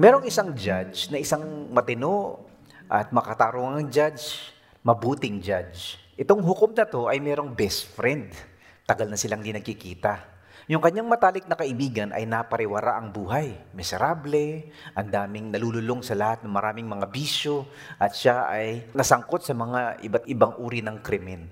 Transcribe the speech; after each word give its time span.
Merong 0.00 0.24
isang 0.24 0.56
judge 0.56 1.12
na 1.12 1.20
isang 1.20 1.68
matino 1.68 2.40
at 2.88 3.12
makatarungang 3.12 3.92
judge, 3.92 4.48
mabuting 4.80 5.44
judge. 5.44 6.00
Itong 6.16 6.40
hukom 6.40 6.72
na 6.72 6.88
to 6.88 7.04
ay 7.12 7.20
merong 7.20 7.52
best 7.52 7.84
friend. 7.92 8.32
Tagal 8.88 9.12
na 9.12 9.20
silang 9.20 9.44
di 9.44 9.52
nagkikita. 9.52 10.24
Yung 10.72 10.80
kanyang 10.80 11.04
matalik 11.04 11.44
na 11.44 11.52
kaibigan 11.52 12.16
ay 12.16 12.24
napariwara 12.24 12.96
ang 12.96 13.12
buhay. 13.12 13.52
Miserable, 13.76 14.72
ang 14.96 15.12
daming 15.12 15.52
nalululong 15.52 16.00
sa 16.00 16.16
lahat 16.16 16.48
ng 16.48 16.52
maraming 16.56 16.88
mga 16.88 17.04
bisyo, 17.12 17.68
at 18.00 18.16
siya 18.16 18.48
ay 18.48 18.88
nasangkot 18.96 19.44
sa 19.44 19.52
mga 19.52 20.00
iba't 20.00 20.24
ibang 20.32 20.56
uri 20.64 20.80
ng 20.80 20.96
krimen. 21.04 21.44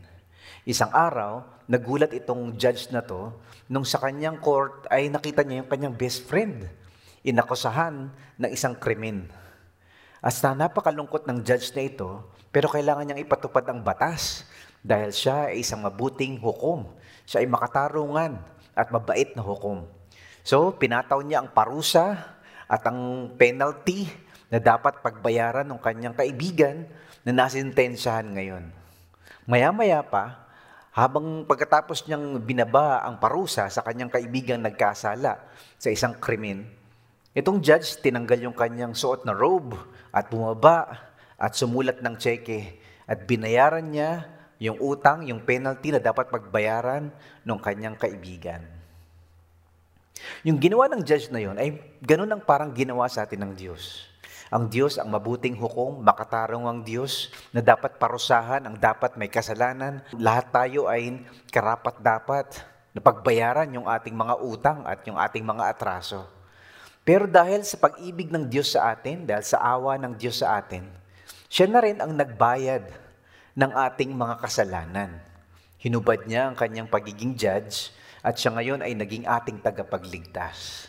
Isang 0.64 0.88
araw, 0.96 1.44
nagulat 1.68 2.16
itong 2.16 2.56
judge 2.56 2.88
na 2.96 3.04
to 3.04 3.28
nung 3.68 3.84
sa 3.84 4.00
kanyang 4.00 4.40
court 4.40 4.88
ay 4.88 5.12
nakita 5.12 5.44
niya 5.44 5.60
yung 5.60 5.68
kanyang 5.68 5.92
best 6.00 6.24
friend 6.24 6.64
inakusahan 7.26 8.10
ng 8.38 8.50
isang 8.50 8.76
krimen. 8.78 9.30
As 10.18 10.42
na 10.42 10.54
napakalungkot 10.54 11.30
ng 11.30 11.46
judge 11.46 11.70
na 11.78 11.86
ito, 11.86 12.26
pero 12.50 12.66
kailangan 12.66 13.06
niyang 13.06 13.22
ipatupad 13.22 13.62
ang 13.70 13.86
batas 13.86 14.48
dahil 14.82 15.14
siya 15.14 15.52
ay 15.52 15.62
isang 15.62 15.84
mabuting 15.84 16.42
hukom. 16.42 16.90
Siya 17.22 17.44
ay 17.44 17.48
makatarungan 17.50 18.40
at 18.74 18.88
mabait 18.90 19.30
na 19.38 19.42
hukom. 19.44 19.86
So, 20.42 20.74
pinataw 20.74 21.20
niya 21.22 21.44
ang 21.44 21.52
parusa 21.52 22.18
at 22.66 22.82
ang 22.88 23.30
penalty 23.36 24.08
na 24.48 24.56
dapat 24.56 25.04
pagbayaran 25.04 25.68
ng 25.68 25.80
kanyang 25.82 26.16
kaibigan 26.16 26.88
na 27.22 27.44
nasintensyahan 27.44 28.32
ngayon. 28.32 28.64
Maya-maya 29.44 30.00
pa, 30.00 30.48
habang 30.92 31.44
pagkatapos 31.44 32.08
niyang 32.08 32.40
binaba 32.42 33.04
ang 33.04 33.20
parusa 33.20 33.68
sa 33.68 33.84
kanyang 33.84 34.08
kaibigang 34.08 34.64
nagkasala 34.64 35.36
sa 35.76 35.88
isang 35.92 36.16
krimen, 36.16 36.77
Itong 37.36 37.60
judge, 37.60 38.00
tinanggal 38.00 38.40
yung 38.40 38.56
kanyang 38.56 38.96
suot 38.96 39.28
na 39.28 39.36
robe 39.36 39.76
at 40.08 40.32
bumaba 40.32 41.12
at 41.36 41.52
sumulat 41.52 42.00
ng 42.00 42.16
cheque 42.16 42.80
at 43.04 43.28
binayaran 43.28 43.84
niya 43.84 44.24
yung 44.58 44.80
utang, 44.80 45.22
yung 45.28 45.44
penalty 45.44 45.92
na 45.94 46.00
dapat 46.00 46.32
pagbayaran 46.32 47.12
ng 47.44 47.58
kanyang 47.60 47.94
kaibigan. 47.94 48.64
Yung 50.42 50.58
ginawa 50.58 50.90
ng 50.90 51.04
judge 51.04 51.30
na 51.30 51.38
yon 51.38 51.60
ay 51.60 51.78
ganun 52.02 52.32
ang 52.32 52.42
parang 52.42 52.74
ginawa 52.74 53.06
sa 53.06 53.22
atin 53.22 53.44
ng 53.44 53.52
Diyos. 53.54 54.08
Ang 54.48 54.72
Diyos, 54.72 54.96
ang 54.96 55.12
mabuting 55.12 55.60
hukom, 55.60 56.00
makatarong 56.00 56.64
ang 56.64 56.80
Diyos 56.80 57.28
na 57.52 57.60
dapat 57.60 58.00
parusahan, 58.00 58.64
ang 58.64 58.80
dapat 58.80 59.14
may 59.20 59.28
kasalanan. 59.28 60.00
Lahat 60.16 60.48
tayo 60.48 60.88
ay 60.88 61.20
karapat-dapat 61.52 62.64
na 62.96 63.00
pagbayaran 63.04 63.68
yung 63.76 63.84
ating 63.84 64.16
mga 64.16 64.34
utang 64.40 64.80
at 64.88 65.04
yung 65.04 65.20
ating 65.20 65.44
mga 65.44 65.68
atraso. 65.68 66.37
Pero 67.08 67.24
dahil 67.24 67.64
sa 67.64 67.80
pag-ibig 67.80 68.28
ng 68.28 68.52
Diyos 68.52 68.76
sa 68.76 68.92
atin, 68.92 69.24
dahil 69.24 69.40
sa 69.40 69.64
awa 69.64 69.96
ng 69.96 70.12
Diyos 70.20 70.44
sa 70.44 70.60
atin, 70.60 70.84
siya 71.48 71.64
na 71.64 71.80
rin 71.80 72.04
ang 72.04 72.12
nagbayad 72.12 72.84
ng 73.56 73.72
ating 73.72 74.12
mga 74.12 74.36
kasalanan. 74.44 75.16
Hinubad 75.80 76.28
niya 76.28 76.52
ang 76.52 76.56
kanyang 76.60 76.84
pagiging 76.92 77.32
judge 77.32 77.96
at 78.20 78.36
siya 78.36 78.52
ngayon 78.52 78.84
ay 78.84 78.92
naging 78.92 79.24
ating 79.24 79.56
tagapagligtas. 79.64 80.84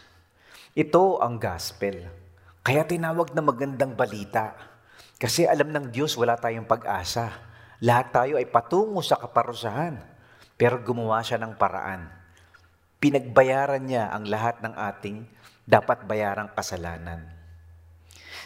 Ito 0.76 1.24
ang 1.24 1.40
gospel. 1.40 2.12
Kaya 2.68 2.84
tinawag 2.84 3.32
na 3.32 3.40
magandang 3.40 3.96
balita. 3.96 4.60
Kasi 5.16 5.48
alam 5.48 5.72
ng 5.72 5.88
Diyos 5.88 6.20
wala 6.20 6.36
tayong 6.36 6.68
pag-asa. 6.68 7.32
Lahat 7.80 8.12
tayo 8.12 8.36
ay 8.36 8.52
patungo 8.52 9.00
sa 9.00 9.16
kaparusahan. 9.16 9.96
Pero 10.60 10.84
gumawa 10.84 11.24
siya 11.24 11.40
ng 11.40 11.56
paraan. 11.56 12.12
Pinagbayaran 13.00 13.88
niya 13.88 14.12
ang 14.12 14.28
lahat 14.28 14.60
ng 14.60 14.76
ating 14.76 15.40
dapat 15.70 16.02
bayarang 16.10 16.50
kasalanan. 16.58 17.22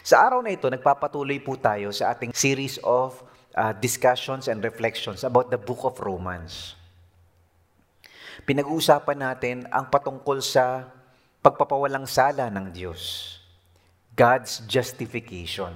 Sa 0.04 0.20
araw 0.20 0.44
na 0.44 0.52
ito, 0.52 0.68
nagpapatuloy 0.68 1.40
po 1.40 1.56
tayo 1.56 1.96
sa 1.96 2.12
ating 2.12 2.36
series 2.36 2.76
of 2.84 3.16
uh, 3.56 3.72
discussions 3.80 4.52
and 4.52 4.60
reflections 4.60 5.24
about 5.24 5.48
the 5.48 5.56
book 5.56 5.88
of 5.88 5.96
Romans. 6.04 6.76
Pinag-uusapan 8.44 9.24
natin 9.24 9.58
ang 9.72 9.88
patungkol 9.88 10.44
sa 10.44 10.92
pagpapawalang 11.40 12.04
sala 12.04 12.52
ng 12.52 12.76
Diyos. 12.76 13.40
God's 14.12 14.60
justification. 14.68 15.72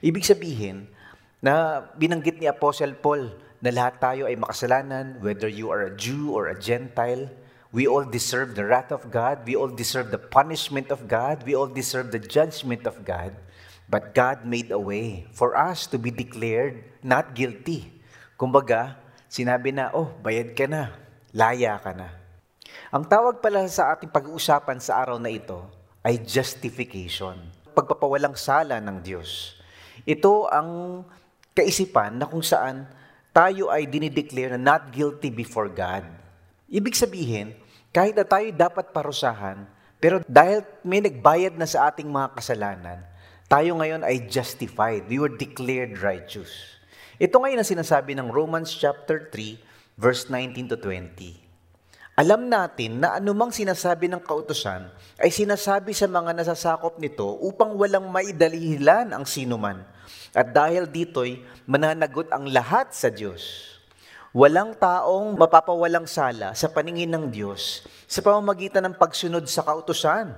Ibig 0.00 0.24
sabihin 0.24 0.88
na 1.44 1.84
binanggit 2.00 2.40
ni 2.40 2.48
Apostle 2.48 2.96
Paul 2.96 3.36
na 3.60 3.68
lahat 3.68 4.00
tayo 4.00 4.24
ay 4.24 4.40
makasalanan, 4.40 5.20
whether 5.20 5.50
you 5.50 5.68
are 5.68 5.84
a 5.84 5.92
Jew 5.92 6.32
or 6.32 6.48
a 6.48 6.56
Gentile, 6.56 7.28
We 7.68 7.84
all 7.84 8.08
deserve 8.08 8.56
the 8.56 8.64
wrath 8.64 8.88
of 8.88 9.12
God. 9.12 9.44
We 9.44 9.52
all 9.52 9.68
deserve 9.68 10.08
the 10.08 10.16
punishment 10.16 10.88
of 10.88 11.04
God. 11.04 11.44
We 11.44 11.52
all 11.52 11.68
deserve 11.68 12.16
the 12.16 12.22
judgment 12.22 12.88
of 12.88 13.04
God. 13.04 13.36
But 13.88 14.16
God 14.16 14.48
made 14.48 14.72
a 14.72 14.80
way 14.80 15.28
for 15.36 15.52
us 15.52 15.84
to 15.92 16.00
be 16.00 16.08
declared 16.08 16.80
not 17.04 17.36
guilty. 17.36 17.92
Kumbaga, 18.40 18.96
sinabi 19.28 19.76
na, 19.76 19.92
oh, 19.92 20.12
bayad 20.24 20.56
ka 20.56 20.64
na, 20.64 20.96
laya 21.36 21.76
ka 21.76 21.92
na. 21.92 22.08
Ang 22.88 23.04
tawag 23.04 23.44
pala 23.44 23.68
sa 23.68 23.92
ating 23.92 24.08
pag-uusapan 24.08 24.80
sa 24.80 25.04
araw 25.04 25.20
na 25.20 25.28
ito 25.28 25.60
ay 26.00 26.24
justification. 26.24 27.36
Pagpapawalang 27.76 28.32
sala 28.32 28.80
ng 28.80 29.04
Diyos. 29.04 29.60
Ito 30.08 30.48
ang 30.48 31.04
kaisipan 31.52 32.16
na 32.16 32.24
kung 32.24 32.40
saan 32.40 32.88
tayo 33.28 33.68
ay 33.68 33.84
dinideclare 33.84 34.56
na 34.56 34.72
not 34.72 34.88
guilty 34.88 35.28
before 35.28 35.68
God. 35.68 36.17
Ibig 36.68 36.92
sabihin, 36.92 37.56
kahit 37.96 38.12
na 38.12 38.28
tayo 38.28 38.44
dapat 38.52 38.92
parusahan, 38.92 39.64
pero 39.96 40.20
dahil 40.28 40.60
may 40.84 41.00
nagbayad 41.00 41.56
na 41.56 41.64
sa 41.64 41.88
ating 41.88 42.04
mga 42.04 42.36
kasalanan, 42.36 43.00
tayo 43.48 43.72
ngayon 43.80 44.04
ay 44.04 44.28
justified. 44.28 45.08
We 45.08 45.16
were 45.16 45.32
declared 45.32 45.96
righteous. 46.04 46.52
Ito 47.16 47.40
ngayon 47.40 47.64
ang 47.64 47.72
sinasabi 47.72 48.12
ng 48.20 48.28
Romans 48.28 48.68
chapter 48.68 49.32
3, 49.32 49.96
verse 49.96 50.28
19 50.28 50.68
to 50.68 50.76
20. 50.76 51.40
Alam 52.20 52.52
natin 52.52 53.00
na 53.00 53.16
anumang 53.16 53.48
sinasabi 53.48 54.12
ng 54.12 54.20
kautusan 54.20 54.92
ay 55.16 55.32
sinasabi 55.32 55.96
sa 55.96 56.04
mga 56.04 56.36
nasasakop 56.36 57.00
nito 57.00 57.24
upang 57.40 57.80
walang 57.80 58.12
maidalihilan 58.12 59.08
ang 59.16 59.24
sinuman. 59.24 59.88
At 60.36 60.52
dahil 60.52 60.84
dito'y 60.84 61.40
mananagot 61.64 62.28
ang 62.28 62.44
lahat 62.44 62.92
sa 62.92 63.08
Diyos. 63.08 63.77
Walang 64.38 64.78
taong 64.78 65.34
mapapawalang 65.34 66.06
sala 66.06 66.54
sa 66.54 66.70
paningin 66.70 67.10
ng 67.10 67.26
Diyos 67.26 67.82
sa 68.06 68.22
pamamagitan 68.22 68.86
ng 68.86 68.94
pagsunod 68.94 69.42
sa 69.50 69.66
kautusan, 69.66 70.30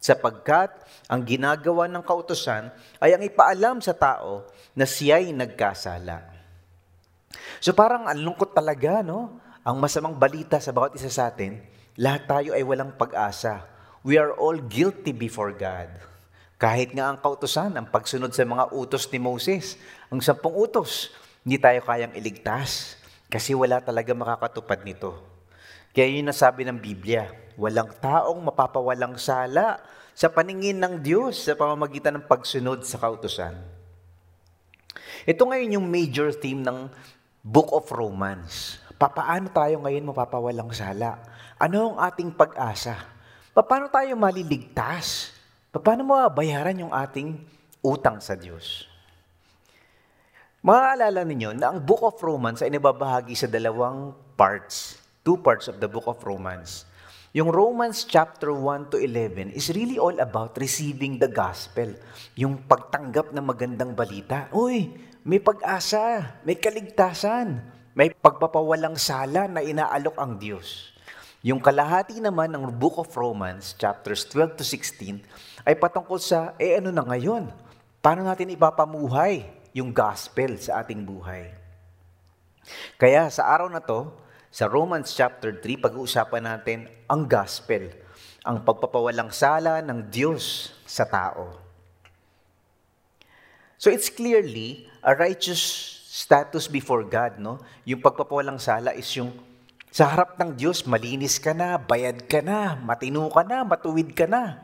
sapagkat 0.00 0.72
ang 1.12 1.20
ginagawa 1.20 1.84
ng 1.92 2.00
kautusan 2.00 2.72
ay 3.04 3.12
ang 3.12 3.20
ipaalam 3.20 3.84
sa 3.84 3.92
tao 3.92 4.48
na 4.72 4.88
siya'y 4.88 5.36
nagkasala. 5.36 6.24
So 7.60 7.76
parang 7.76 8.08
ang 8.08 8.16
lungkot 8.16 8.56
talaga, 8.56 9.04
no? 9.04 9.36
Ang 9.60 9.76
masamang 9.76 10.16
balita 10.16 10.56
sa 10.56 10.72
bawat 10.72 10.96
isa 10.96 11.12
sa 11.12 11.28
atin, 11.28 11.60
lahat 12.00 12.24
tayo 12.24 12.56
ay 12.56 12.64
walang 12.64 12.96
pag-asa. 12.96 13.60
We 14.00 14.16
are 14.16 14.32
all 14.32 14.56
guilty 14.56 15.12
before 15.12 15.52
God. 15.52 15.92
Kahit 16.56 16.96
nga 16.96 17.12
ang 17.12 17.20
kautusan, 17.20 17.76
ang 17.76 17.92
pagsunod 17.92 18.32
sa 18.32 18.48
mga 18.48 18.72
utos 18.72 19.04
ni 19.12 19.20
Moses, 19.20 19.76
ang 20.08 20.24
sampung 20.24 20.56
utos, 20.56 21.12
hindi 21.44 21.60
tayo 21.60 21.84
kayang 21.84 22.16
iligtas. 22.16 23.03
Kasi 23.34 23.50
wala 23.50 23.82
talaga 23.82 24.14
makakatupad 24.14 24.86
nito. 24.86 25.18
Kaya 25.90 26.06
yun 26.06 26.30
nasabi 26.30 26.62
ng 26.62 26.78
Biblia, 26.78 27.26
walang 27.58 27.90
taong 27.98 28.38
mapapawalang 28.38 29.18
sala 29.18 29.82
sa 30.14 30.30
paningin 30.30 30.78
ng 30.78 31.02
Diyos 31.02 31.42
sa 31.42 31.58
pamamagitan 31.58 32.14
ng 32.14 32.30
pagsunod 32.30 32.86
sa 32.86 32.94
kautusan. 33.02 33.58
Ito 35.26 35.50
ngayon 35.50 35.82
yung 35.82 35.86
major 35.90 36.30
theme 36.30 36.62
ng 36.62 36.86
Book 37.42 37.74
of 37.74 37.90
Romans. 37.90 38.78
Papaano 39.02 39.50
tayo 39.50 39.82
ngayon 39.82 40.14
mapapawalang 40.14 40.70
sala? 40.70 41.18
Ano 41.58 41.90
ang 41.90 42.06
ating 42.06 42.30
pag-asa? 42.38 42.94
Paano 43.50 43.90
tayo 43.90 44.14
maliligtas? 44.14 45.34
Paano 45.74 46.06
mabayaran 46.06 46.86
yung 46.86 46.94
ating 46.94 47.34
utang 47.82 48.22
sa 48.22 48.38
Diyos? 48.38 48.93
Maaalala 50.64 51.28
ninyo 51.28 51.60
na 51.60 51.76
ang 51.76 51.84
Book 51.84 52.00
of 52.00 52.16
Romans 52.24 52.64
ay 52.64 52.72
nababahagi 52.72 53.36
sa 53.36 53.44
dalawang 53.44 54.16
parts, 54.32 54.96
two 55.20 55.36
parts 55.36 55.68
of 55.68 55.76
the 55.76 55.84
Book 55.84 56.08
of 56.08 56.16
Romans. 56.24 56.88
Yung 57.36 57.52
Romans 57.52 58.08
chapter 58.08 58.48
1 58.48 58.88
to 58.88 58.96
11 58.96 59.52
is 59.52 59.68
really 59.76 60.00
all 60.00 60.16
about 60.16 60.56
receiving 60.56 61.20
the 61.20 61.28
gospel. 61.28 61.92
Yung 62.40 62.64
pagtanggap 62.64 63.36
ng 63.36 63.44
magandang 63.44 63.92
balita. 63.92 64.48
Uy, 64.56 64.88
may 65.20 65.36
pag-asa, 65.36 66.32
may 66.48 66.56
kaligtasan, 66.56 67.60
may 67.92 68.08
pagpapawalang 68.16 68.96
sala 68.96 69.44
na 69.44 69.60
inaalok 69.60 70.16
ang 70.16 70.40
Diyos. 70.40 70.96
Yung 71.44 71.60
kalahati 71.60 72.24
naman 72.24 72.48
ng 72.56 72.72
Book 72.72 73.04
of 73.04 73.12
Romans, 73.12 73.76
chapters 73.76 74.24
12 74.32 74.56
to 74.56 74.64
16, 74.64 75.20
ay 75.68 75.76
patungkol 75.76 76.16
sa, 76.16 76.56
eh 76.56 76.80
ano 76.80 76.88
na 76.88 77.04
ngayon? 77.04 77.52
Paano 78.00 78.24
natin 78.24 78.56
ipapamuhay 78.56 79.63
yung 79.74 79.90
gospel 79.90 80.54
sa 80.56 80.80
ating 80.80 81.02
buhay. 81.02 81.50
Kaya 82.96 83.28
sa 83.28 83.50
araw 83.50 83.68
na 83.68 83.82
to, 83.82 84.08
sa 84.54 84.70
Romans 84.70 85.10
chapter 85.10 85.50
3, 85.50 85.82
pag-uusapan 85.82 86.46
natin 86.46 86.86
ang 87.10 87.26
gospel, 87.26 87.90
ang 88.46 88.62
pagpapawalang 88.62 89.34
sala 89.34 89.82
ng 89.82 90.06
Diyos 90.08 90.70
sa 90.86 91.02
tao. 91.04 91.58
So 93.74 93.90
it's 93.90 94.08
clearly 94.08 94.86
a 95.02 95.12
righteous 95.12 95.60
status 96.06 96.70
before 96.70 97.02
God, 97.02 97.42
no? 97.42 97.58
Yung 97.82 97.98
pagpapawalang 97.98 98.62
sala 98.62 98.94
is 98.94 99.10
yung 99.18 99.34
sa 99.94 100.10
harap 100.10 100.38
ng 100.38 100.58
Diyos, 100.58 100.86
malinis 100.90 101.38
ka 101.38 101.54
na, 101.54 101.78
bayad 101.78 102.26
ka 102.26 102.42
na, 102.42 102.78
matino 102.78 103.30
ka 103.30 103.46
na, 103.46 103.62
matuwid 103.62 104.10
ka 104.10 104.26
na, 104.26 104.58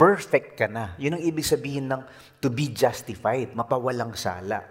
perfect 0.00 0.56
ka 0.56 0.64
na. 0.64 0.96
Yun 0.96 1.20
ang 1.20 1.22
ibig 1.22 1.44
sabihin 1.44 1.84
ng 1.84 2.00
to 2.40 2.48
be 2.48 2.72
justified, 2.72 3.52
mapawalang 3.52 4.16
sala. 4.16 4.64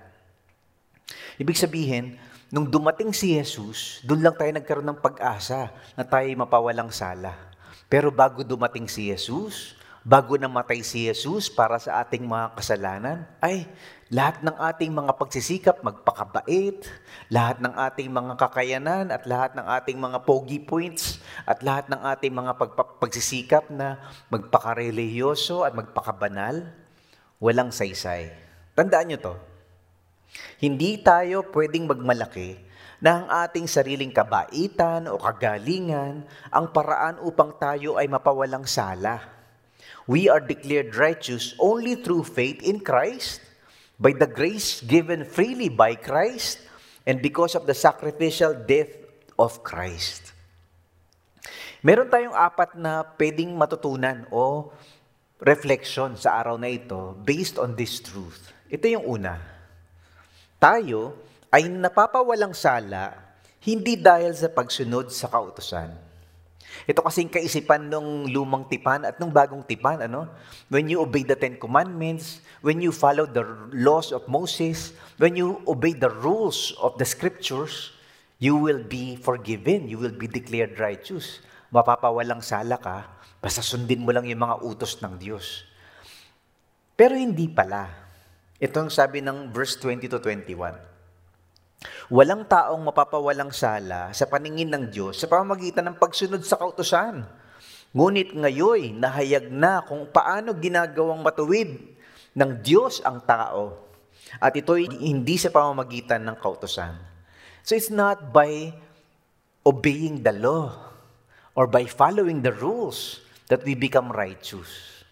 Ibig 1.38 1.54
sabihin, 1.54 2.18
nung 2.50 2.66
dumating 2.66 3.14
si 3.14 3.38
Jesus, 3.38 4.02
doon 4.02 4.26
lang 4.26 4.34
tayo 4.34 4.50
nagkaroon 4.50 4.90
ng 4.90 5.00
pag-asa 5.06 5.70
na 5.94 6.02
tayo 6.02 6.26
mapawalang 6.34 6.90
sala. 6.90 7.38
Pero 7.86 8.10
bago 8.10 8.42
dumating 8.42 8.90
si 8.90 9.14
Jesus, 9.14 9.78
bago 10.04 10.40
namatay 10.40 10.80
si 10.80 11.08
Jesus 11.08 11.52
para 11.52 11.76
sa 11.80 12.00
ating 12.04 12.24
mga 12.24 12.56
kasalanan, 12.56 13.28
ay 13.44 13.68
lahat 14.10 14.42
ng 14.42 14.56
ating 14.58 14.90
mga 14.90 15.12
pagsisikap 15.20 15.86
magpakabait, 15.86 16.82
lahat 17.30 17.62
ng 17.62 17.74
ating 17.76 18.10
mga 18.10 18.34
kakayanan 18.40 19.06
at 19.14 19.28
lahat 19.28 19.54
ng 19.54 19.66
ating 19.68 19.98
mga 20.00 20.18
pogi 20.26 20.58
points 20.58 21.22
at 21.46 21.62
lahat 21.62 21.92
ng 21.92 22.02
ating 22.02 22.34
mga 22.34 22.58
pagsisikap 22.98 23.70
na 23.70 24.00
magpakareliyoso 24.34 25.68
at 25.68 25.76
magpakabanal, 25.76 26.64
walang 27.38 27.70
saysay. 27.70 28.34
Tandaan 28.74 29.14
nyo 29.14 29.20
to. 29.20 29.36
Hindi 30.62 31.02
tayo 31.02 31.46
pwedeng 31.54 31.90
magmalaki 31.90 32.58
na 33.00 33.24
ang 33.24 33.28
ating 33.48 33.66
sariling 33.66 34.12
kabaitan 34.12 35.08
o 35.08 35.16
kagalingan 35.16 36.28
ang 36.52 36.66
paraan 36.70 37.22
upang 37.24 37.56
tayo 37.56 37.96
ay 37.96 38.12
mapawalang 38.12 38.68
sala 38.68 39.39
we 40.10 40.26
are 40.26 40.42
declared 40.42 40.98
righteous 40.98 41.54
only 41.62 41.94
through 41.94 42.26
faith 42.26 42.66
in 42.66 42.82
Christ, 42.82 43.46
by 44.02 44.18
the 44.18 44.26
grace 44.26 44.82
given 44.82 45.22
freely 45.22 45.70
by 45.70 45.94
Christ, 45.94 46.58
and 47.06 47.22
because 47.22 47.54
of 47.54 47.70
the 47.70 47.78
sacrificial 47.78 48.58
death 48.58 48.90
of 49.38 49.62
Christ. 49.62 50.34
Meron 51.86 52.10
tayong 52.10 52.34
apat 52.34 52.74
na 52.74 53.06
pwedeng 53.22 53.54
matutunan 53.54 54.26
o 54.34 54.74
reflection 55.46 56.18
sa 56.18 56.42
araw 56.42 56.58
na 56.58 56.74
ito 56.74 57.14
based 57.22 57.62
on 57.62 57.78
this 57.78 58.02
truth. 58.02 58.50
Ito 58.66 58.90
yung 58.90 59.06
una. 59.06 59.38
Tayo 60.58 61.22
ay 61.54 61.70
napapawalang 61.70 62.58
sala 62.58 63.14
hindi 63.62 63.94
dahil 63.94 64.34
sa 64.34 64.50
pagsunod 64.50 65.14
sa 65.14 65.30
kautosan 65.30 66.09
ito 66.88 67.00
kasing 67.04 67.28
kaisipan 67.28 67.92
ng 67.92 68.30
lumang 68.32 68.68
tipan 68.70 69.04
at 69.04 69.20
ng 69.20 69.32
bagong 69.32 69.66
tipan, 69.66 70.06
ano? 70.06 70.30
When 70.72 70.88
you 70.88 71.04
obey 71.04 71.28
the 71.28 71.36
Ten 71.36 71.60
Commandments, 71.60 72.40
when 72.64 72.80
you 72.80 72.94
follow 72.94 73.28
the 73.28 73.44
laws 73.76 74.16
of 74.16 74.28
Moses, 74.30 74.96
when 75.20 75.36
you 75.36 75.60
obey 75.68 75.98
the 75.98 76.12
rules 76.12 76.76
of 76.80 76.96
the 76.96 77.08
Scriptures, 77.08 77.92
you 78.40 78.56
will 78.56 78.80
be 78.84 79.20
forgiven, 79.20 79.92
you 79.92 80.00
will 80.00 80.16
be 80.16 80.30
declared 80.30 80.80
righteous. 80.80 81.44
Mapapawalang 81.70 82.42
sala 82.42 82.80
ka, 82.80 83.06
basta 83.44 83.60
sundin 83.60 84.02
mo 84.02 84.16
lang 84.16 84.26
yung 84.26 84.42
mga 84.42 84.64
utos 84.64 84.98
ng 85.04 85.20
Diyos. 85.20 85.68
Pero 87.00 87.16
hindi 87.16 87.48
pala. 87.48 87.88
Ito 88.60 88.88
ang 88.88 88.92
sabi 88.92 89.24
ng 89.24 89.56
verse 89.56 89.80
20 89.80 90.12
to 90.12 90.20
21. 90.20 90.90
Walang 92.10 92.50
taong 92.50 92.90
mapapawalang 92.90 93.54
sala 93.54 94.10
sa 94.18 94.26
paningin 94.26 94.74
ng 94.74 94.90
Diyos 94.90 95.22
sa 95.22 95.30
pamamagitan 95.30 95.86
ng 95.86 96.02
pagsunod 96.02 96.42
sa 96.42 96.58
kautosan. 96.58 97.22
Ngunit 97.94 98.34
ngayon, 98.34 98.98
nahayag 98.98 99.54
na 99.54 99.86
kung 99.86 100.10
paano 100.10 100.58
ginagawang 100.58 101.22
matuwid 101.22 101.78
ng 102.34 102.52
Diyos 102.66 103.06
ang 103.06 103.22
tao. 103.22 103.78
At 104.42 104.58
ito'y 104.58 104.90
hindi 104.90 105.38
sa 105.38 105.54
pamamagitan 105.54 106.26
ng 106.26 106.34
kautosan. 106.42 106.98
So 107.62 107.78
it's 107.78 107.94
not 107.94 108.34
by 108.34 108.74
obeying 109.62 110.26
the 110.26 110.34
law 110.34 110.74
or 111.54 111.70
by 111.70 111.86
following 111.86 112.42
the 112.42 112.58
rules 112.58 113.22
that 113.54 113.62
we 113.62 113.78
become 113.78 114.10
righteous. 114.10 115.06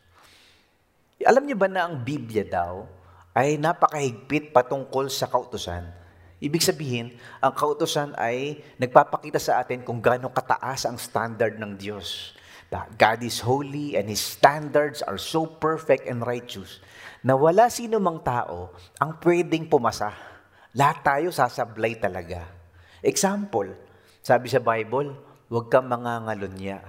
Alam 1.22 1.46
niyo 1.46 1.62
ba 1.62 1.70
na 1.70 1.86
ang 1.86 2.02
Biblia 2.02 2.42
daw 2.42 2.90
ay 3.38 3.62
napakahigpit 3.62 4.50
patungkol 4.50 5.14
sa 5.14 5.30
kautosan? 5.30 5.97
Ibig 6.38 6.62
sabihin, 6.62 7.18
ang 7.42 7.50
kautosan 7.50 8.14
ay 8.14 8.62
nagpapakita 8.78 9.42
sa 9.42 9.58
atin 9.58 9.82
kung 9.82 9.98
gaano 9.98 10.30
kataas 10.30 10.86
ang 10.86 11.02
standard 11.02 11.58
ng 11.58 11.74
Diyos. 11.74 12.38
That 12.70 13.00
God 13.00 13.24
is 13.26 13.42
holy 13.42 13.98
and 13.98 14.06
His 14.06 14.22
standards 14.22 15.02
are 15.02 15.18
so 15.18 15.48
perfect 15.48 16.06
and 16.06 16.22
righteous 16.22 16.84
na 17.26 17.34
wala 17.34 17.72
sino 17.74 17.98
mang 17.98 18.22
tao 18.22 18.70
ang 19.02 19.18
pwedeng 19.24 19.66
pumasa. 19.66 20.14
Lahat 20.78 21.02
tayo 21.02 21.34
sasablay 21.34 21.98
talaga. 21.98 22.46
Example, 23.02 23.74
sabi 24.22 24.52
sa 24.52 24.62
Bible, 24.62 25.16
huwag 25.50 25.72
kang 25.74 25.90
mangangalunya. 25.90 26.84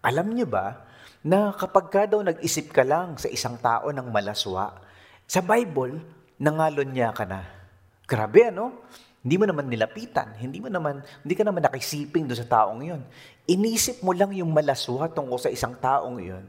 Alam 0.00 0.32
niyo 0.32 0.48
ba 0.48 0.86
na 1.20 1.52
kapag 1.52 1.92
ka 1.92 2.02
daw 2.08 2.24
nag-isip 2.24 2.72
ka 2.72 2.86
lang 2.86 3.20
sa 3.20 3.28
isang 3.28 3.60
tao 3.60 3.90
ng 3.90 4.08
malaswa, 4.08 4.80
sa 5.28 5.40
Bible, 5.44 6.00
nangalunya 6.40 7.12
ka 7.12 7.28
na. 7.28 7.63
Grabe, 8.04 8.52
ano? 8.52 8.84
Hindi 9.24 9.40
mo 9.40 9.48
naman 9.48 9.72
nilapitan, 9.72 10.36
hindi 10.36 10.60
mo 10.60 10.68
naman, 10.68 11.00
hindi 11.24 11.32
ka 11.32 11.48
naman 11.48 11.64
nakisiping 11.64 12.28
doon 12.28 12.40
sa 12.44 12.44
taong 12.44 12.80
yon. 12.84 13.00
Inisip 13.48 14.04
mo 14.04 14.12
lang 14.12 14.36
yung 14.36 14.52
malaswa 14.52 15.08
tungkol 15.08 15.40
sa 15.40 15.48
isang 15.48 15.72
taong 15.80 16.20
yon. 16.20 16.44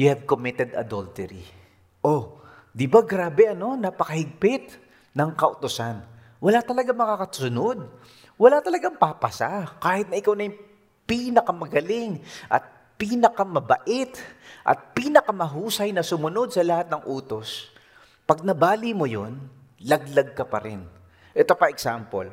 You 0.00 0.08
have 0.08 0.24
committed 0.24 0.72
adultery. 0.72 1.44
Oh, 2.00 2.40
di 2.72 2.88
ba 2.88 3.04
grabe 3.04 3.52
ano? 3.52 3.76
Napakahigpit 3.76 4.80
ng 5.12 5.30
kautosan. 5.36 6.00
Wala 6.40 6.64
talaga 6.64 6.96
makakasunod. 6.96 7.84
Wala 8.40 8.64
talagang 8.64 8.96
papasa. 8.96 9.76
Kahit 9.76 10.08
na 10.08 10.16
ikaw 10.16 10.32
na 10.32 10.48
yung 10.48 10.56
pinakamagaling 11.04 12.24
at 12.48 12.64
pinakamabait 12.96 14.16
at 14.64 14.96
pinakamahusay 14.96 15.92
na 15.92 16.00
sumunod 16.00 16.48
sa 16.48 16.64
lahat 16.64 16.88
ng 16.88 17.04
utos. 17.04 17.68
Pag 18.24 18.40
nabali 18.40 18.96
mo 18.96 19.04
yon, 19.04 19.36
laglag 19.84 20.36
ka 20.36 20.44
pa 20.44 20.60
rin. 20.60 20.84
Ito 21.32 21.56
pa 21.56 21.72
example. 21.72 22.28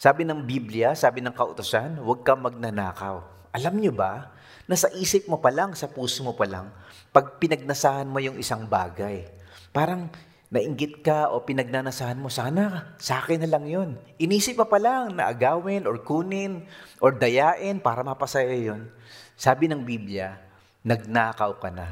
Sabi 0.00 0.24
ng 0.24 0.42
Biblia, 0.42 0.96
sabi 0.96 1.20
ng 1.20 1.36
kautosan, 1.36 2.00
huwag 2.00 2.24
kang 2.24 2.40
magnanakaw. 2.40 3.20
Alam 3.52 3.74
niyo 3.78 3.92
ba, 3.92 4.32
nasa 4.64 4.88
isip 4.96 5.28
mo 5.28 5.38
pa 5.38 5.52
lang, 5.52 5.76
sa 5.76 5.90
puso 5.92 6.24
mo 6.24 6.32
pa 6.32 6.48
lang, 6.48 6.72
pag 7.12 7.36
pinagnasahan 7.36 8.08
mo 8.08 8.16
yung 8.22 8.40
isang 8.40 8.64
bagay, 8.64 9.28
parang 9.74 10.08
nainggit 10.50 11.04
ka 11.06 11.30
o 11.30 11.44
pinagnanasahan 11.46 12.18
mo, 12.18 12.26
sana 12.26 12.96
sa 12.98 13.22
akin 13.22 13.46
na 13.46 13.50
lang 13.50 13.68
yun. 13.70 13.90
Inisip 14.18 14.58
mo 14.58 14.66
pa 14.66 14.82
lang 14.82 15.14
na 15.14 15.30
agawin 15.30 15.86
or 15.86 16.02
kunin 16.02 16.66
or 16.98 17.14
dayain 17.14 17.78
para 17.78 18.02
mapasaya 18.02 18.56
yun. 18.56 18.90
Sabi 19.38 19.70
ng 19.70 19.84
Biblia, 19.86 20.40
nagnakaw 20.82 21.60
ka 21.60 21.70
na. 21.70 21.86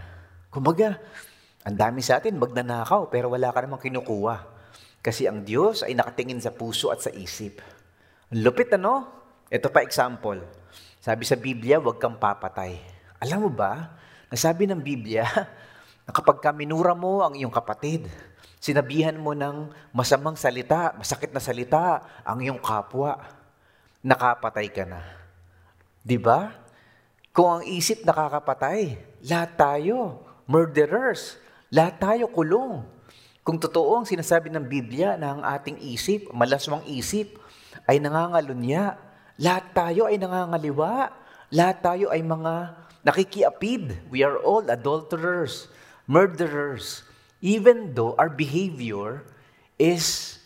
Kumbaga, 0.49 0.97
ang 1.69 1.77
dami 1.77 2.01
sa 2.01 2.17
atin 2.17 2.41
magnanakaw 2.41 3.13
pero 3.13 3.29
wala 3.29 3.53
ka 3.53 3.61
namang 3.61 3.85
kinukuha. 3.85 4.41
Kasi 5.05 5.29
ang 5.29 5.45
Diyos 5.45 5.85
ay 5.85 5.93
nakatingin 5.93 6.41
sa 6.41 6.49
puso 6.49 6.89
at 6.89 7.05
sa 7.05 7.13
isip. 7.13 7.61
Lupit 8.33 8.73
ano? 8.73 9.05
Ito 9.53 9.69
pa 9.69 9.85
example. 9.85 10.41
Sabi 10.97 11.29
sa 11.29 11.37
Biblia, 11.37 11.77
huwag 11.77 12.01
kang 12.01 12.17
papatay. 12.17 12.81
Alam 13.21 13.49
mo 13.49 13.51
ba, 13.53 14.01
nasabi 14.33 14.65
ng 14.65 14.81
Biblia, 14.81 15.29
na 16.09 16.11
kapag 16.17 16.41
ka 16.41 16.57
minura 16.57 16.97
mo 16.97 17.21
ang 17.21 17.37
iyong 17.37 17.53
kapatid, 17.53 18.09
sinabihan 18.57 19.21
mo 19.21 19.37
ng 19.37 19.69
masamang 19.93 20.41
salita, 20.41 20.97
masakit 20.97 21.37
na 21.37 21.41
salita, 21.41 22.01
ang 22.25 22.41
iyong 22.41 22.65
kapwa, 22.65 23.29
nakapatay 24.01 24.73
ka 24.73 24.89
na. 24.89 25.05
Di 26.01 26.17
ba? 26.17 26.49
Kung 27.29 27.61
ang 27.61 27.65
isip 27.69 28.09
nakakapatay, 28.09 28.97
lahat 29.29 29.53
tayo, 29.55 30.25
murderers, 30.49 31.37
lahat 31.69 32.01
tayo 32.01 32.25
kulong. 32.33 32.85
Kung 33.45 33.57
totoo 33.57 33.97
ang 33.97 34.07
sinasabi 34.09 34.53
ng 34.53 34.69
Biblia 34.69 35.17
na 35.17 35.33
ang 35.33 35.43
ating 35.45 35.81
isip, 35.81 36.29
malaswang 36.37 36.85
isip, 36.85 37.41
ay 37.89 37.97
nangangalunya, 37.97 39.01
lahat 39.41 39.73
tayo 39.73 40.05
ay 40.05 40.21
nangangaliwa, 40.21 41.09
lahat 41.49 41.81
tayo 41.81 42.13
ay 42.13 42.21
mga 42.21 42.77
nakikiapid. 43.09 44.13
We 44.13 44.21
are 44.21 44.37
all 44.37 44.69
adulterers, 44.69 45.73
murderers, 46.05 47.09
even 47.41 47.97
though 47.97 48.13
our 48.21 48.29
behavior 48.29 49.25
is 49.81 50.37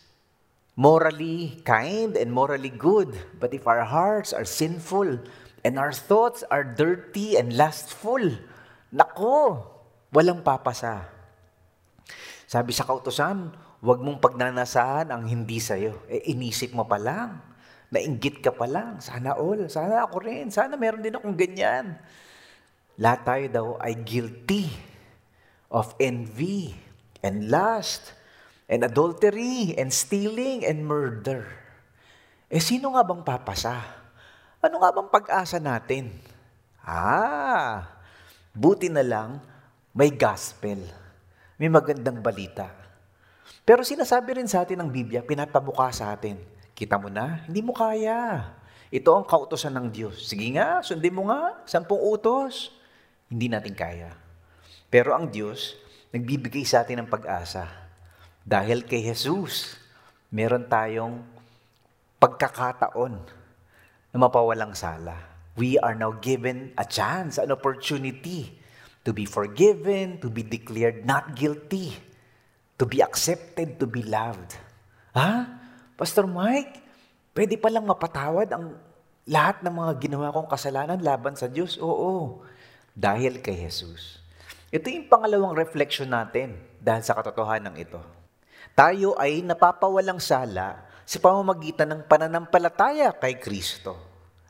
morally 0.79 1.59
kind 1.67 2.15
and 2.15 2.31
morally 2.31 2.71
good. 2.71 3.19
But 3.43 3.51
if 3.51 3.67
our 3.67 3.83
hearts 3.83 4.31
are 4.31 4.47
sinful 4.47 5.19
and 5.67 5.75
our 5.75 5.91
thoughts 5.91 6.47
are 6.55 6.63
dirty 6.63 7.35
and 7.35 7.51
lustful, 7.57 8.39
nako, 8.95 9.72
walang 10.13 10.45
papasa. 10.45 11.09
Sabi 12.45 12.77
sa 12.77 12.85
kautosan, 12.85 13.49
huwag 13.81 14.05
mong 14.05 14.21
pagnanasahan 14.21 15.09
ang 15.09 15.25
hindi 15.25 15.57
sa'yo. 15.57 16.05
Eh, 16.07 16.37
inisip 16.37 16.77
mo 16.77 16.85
pa 16.85 17.01
lang. 17.01 17.41
Nainggit 17.89 18.45
ka 18.45 18.53
pa 18.53 18.69
lang. 18.69 19.01
Sana 19.01 19.41
all. 19.41 19.73
Sana 19.73 20.05
ako 20.05 20.21
rin. 20.21 20.53
Sana 20.53 20.77
meron 20.77 21.01
din 21.01 21.17
akong 21.17 21.33
ganyan. 21.33 21.97
Lahat 23.01 23.25
tayo 23.25 23.47
daw 23.49 23.67
ay 23.81 23.97
guilty 24.05 24.69
of 25.73 25.97
envy 25.97 26.77
and 27.25 27.49
lust 27.49 28.13
and 28.69 28.85
adultery 28.85 29.73
and 29.81 29.89
stealing 29.89 30.61
and 30.61 30.85
murder. 30.85 31.49
Eh 32.53 32.61
sino 32.61 32.93
nga 32.93 33.01
bang 33.01 33.25
papasa? 33.25 33.81
Ano 34.61 34.77
nga 34.85 34.93
bang 34.93 35.09
pag-asa 35.09 35.57
natin? 35.57 36.13
Ah, 36.85 37.89
buti 38.53 38.93
na 38.93 39.01
lang 39.01 39.41
may 39.93 40.13
gospel. 40.13 40.81
May 41.61 41.69
magandang 41.69 42.19
balita. 42.25 42.69
Pero 43.63 43.87
sinasabi 43.87 44.43
rin 44.43 44.49
sa 44.51 44.67
atin 44.67 44.83
ng 44.83 44.91
Biblia, 44.91 45.23
pinapamukha 45.23 45.93
sa 45.95 46.11
atin. 46.17 46.41
Kita 46.75 46.99
mo 46.99 47.07
na, 47.07 47.47
hindi 47.47 47.63
mo 47.63 47.71
kaya. 47.71 48.51
Ito 48.91 49.15
ang 49.15 49.25
kautosan 49.29 49.77
ng 49.79 49.89
Diyos. 49.93 50.27
Sige 50.27 50.51
nga, 50.57 50.83
sundin 50.83 51.15
mo 51.15 51.31
nga, 51.31 51.63
sampung 51.69 52.01
utos. 52.01 52.75
Hindi 53.31 53.47
natin 53.47 53.73
kaya. 53.77 54.13
Pero 54.91 55.15
ang 55.15 55.31
Diyos, 55.31 55.79
nagbibigay 56.11 56.67
sa 56.67 56.83
atin 56.83 57.05
ng 57.05 57.09
pag-asa. 57.09 57.71
Dahil 58.43 58.83
kay 58.85 59.07
Jesus, 59.07 59.79
meron 60.29 60.67
tayong 60.67 61.23
pagkakataon 62.19 63.15
na 64.13 64.17
mapawalang 64.19 64.75
sala 64.75 65.33
we 65.57 65.77
are 65.79 65.95
now 65.95 66.13
given 66.17 66.73
a 66.81 66.85
chance, 66.85 67.37
an 67.37 67.53
opportunity 67.53 68.57
to 69.03 69.11
be 69.11 69.27
forgiven, 69.27 70.19
to 70.23 70.31
be 70.31 70.47
declared 70.47 71.03
not 71.03 71.35
guilty, 71.35 71.95
to 72.79 72.87
be 72.87 73.03
accepted, 73.03 73.79
to 73.79 73.87
be 73.87 74.03
loved. 74.07 74.55
Ha? 75.15 75.47
Pastor 75.99 76.27
Mike, 76.27 76.83
pwede 77.35 77.59
palang 77.59 77.87
mapatawad 77.87 78.49
ang 78.55 78.75
lahat 79.27 79.63
ng 79.63 79.75
mga 79.75 79.93
ginawa 80.03 80.35
kong 80.35 80.51
kasalanan 80.51 80.99
laban 81.03 81.35
sa 81.35 81.47
Diyos? 81.47 81.79
Oo, 81.79 82.43
dahil 82.95 83.39
kay 83.39 83.55
Jesus. 83.55 84.23
Ito 84.73 84.89
yung 84.89 85.07
pangalawang 85.11 85.53
reflection 85.53 86.09
natin 86.11 86.57
dahil 86.81 87.05
sa 87.05 87.13
katotohanan 87.13 87.77
ito. 87.77 88.01
Tayo 88.73 89.13
ay 89.21 89.45
napapawalang 89.45 90.17
sala 90.17 90.89
sa 91.05 91.19
pamamagitan 91.21 91.93
ng 91.93 92.03
pananampalataya 92.09 93.13
kay 93.21 93.37
Kristo. 93.37 94.01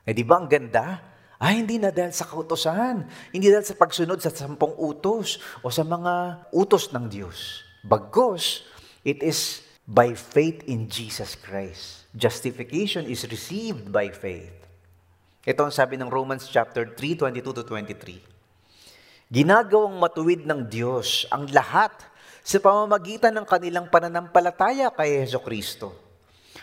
Eh 0.07 0.15
di 0.15 0.23
ba 0.23 0.39
ang 0.39 0.47
ganda? 0.47 1.12
Ay, 1.43 1.59
hindi 1.59 1.75
na 1.83 1.91
dahil 1.91 2.15
sa 2.15 2.23
kautosan. 2.23 3.03
Hindi 3.35 3.51
dahil 3.51 3.67
sa 3.67 3.75
pagsunod 3.75 4.23
sa 4.23 4.31
sampung 4.31 4.79
utos 4.79 5.43
o 5.59 5.75
sa 5.75 5.83
mga 5.83 6.47
utos 6.55 6.95
ng 6.95 7.11
Diyos. 7.11 7.67
Bagos, 7.83 8.63
it 9.03 9.19
is 9.27 9.67
by 9.83 10.15
faith 10.15 10.63
in 10.71 10.87
Jesus 10.87 11.35
Christ. 11.35 12.07
Justification 12.15 13.11
is 13.11 13.27
received 13.27 13.91
by 13.91 14.15
faith. 14.15 14.55
Ito 15.43 15.67
ang 15.67 15.75
sabi 15.75 15.99
ng 15.99 16.07
Romans 16.07 16.47
chapter 16.47 16.87
3, 16.87 17.19
22 17.19 17.43
to 17.43 17.67
23. 17.67 18.23
Ginagawang 19.27 19.99
matuwid 19.99 20.47
ng 20.47 20.71
Diyos 20.71 21.27
ang 21.27 21.51
lahat 21.51 21.91
sa 22.47 22.63
pamamagitan 22.63 23.35
ng 23.35 23.47
kanilang 23.51 23.91
pananampalataya 23.91 24.95
kay 24.95 25.27
Yeso 25.27 25.43
Kristo. 25.43 25.91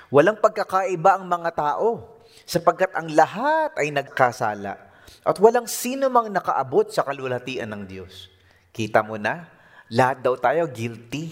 Walang 0.07 0.39
pagkakaiba 0.39 1.19
ang 1.19 1.27
mga 1.27 1.51
tao 1.51 2.18
sapagkat 2.49 2.89
ang 2.97 3.13
lahat 3.13 3.77
ay 3.77 3.93
nagkasala 3.93 4.73
at 5.21 5.37
walang 5.37 5.69
sino 5.69 6.09
mang 6.09 6.33
nakaabot 6.33 6.89
sa 6.89 7.05
kalulatian 7.05 7.69
ng 7.69 7.85
Diyos. 7.85 8.33
Kita 8.73 9.05
mo 9.05 9.21
na, 9.21 9.45
lahat 9.93 10.25
daw 10.25 10.33
tayo 10.33 10.65
guilty. 10.65 11.29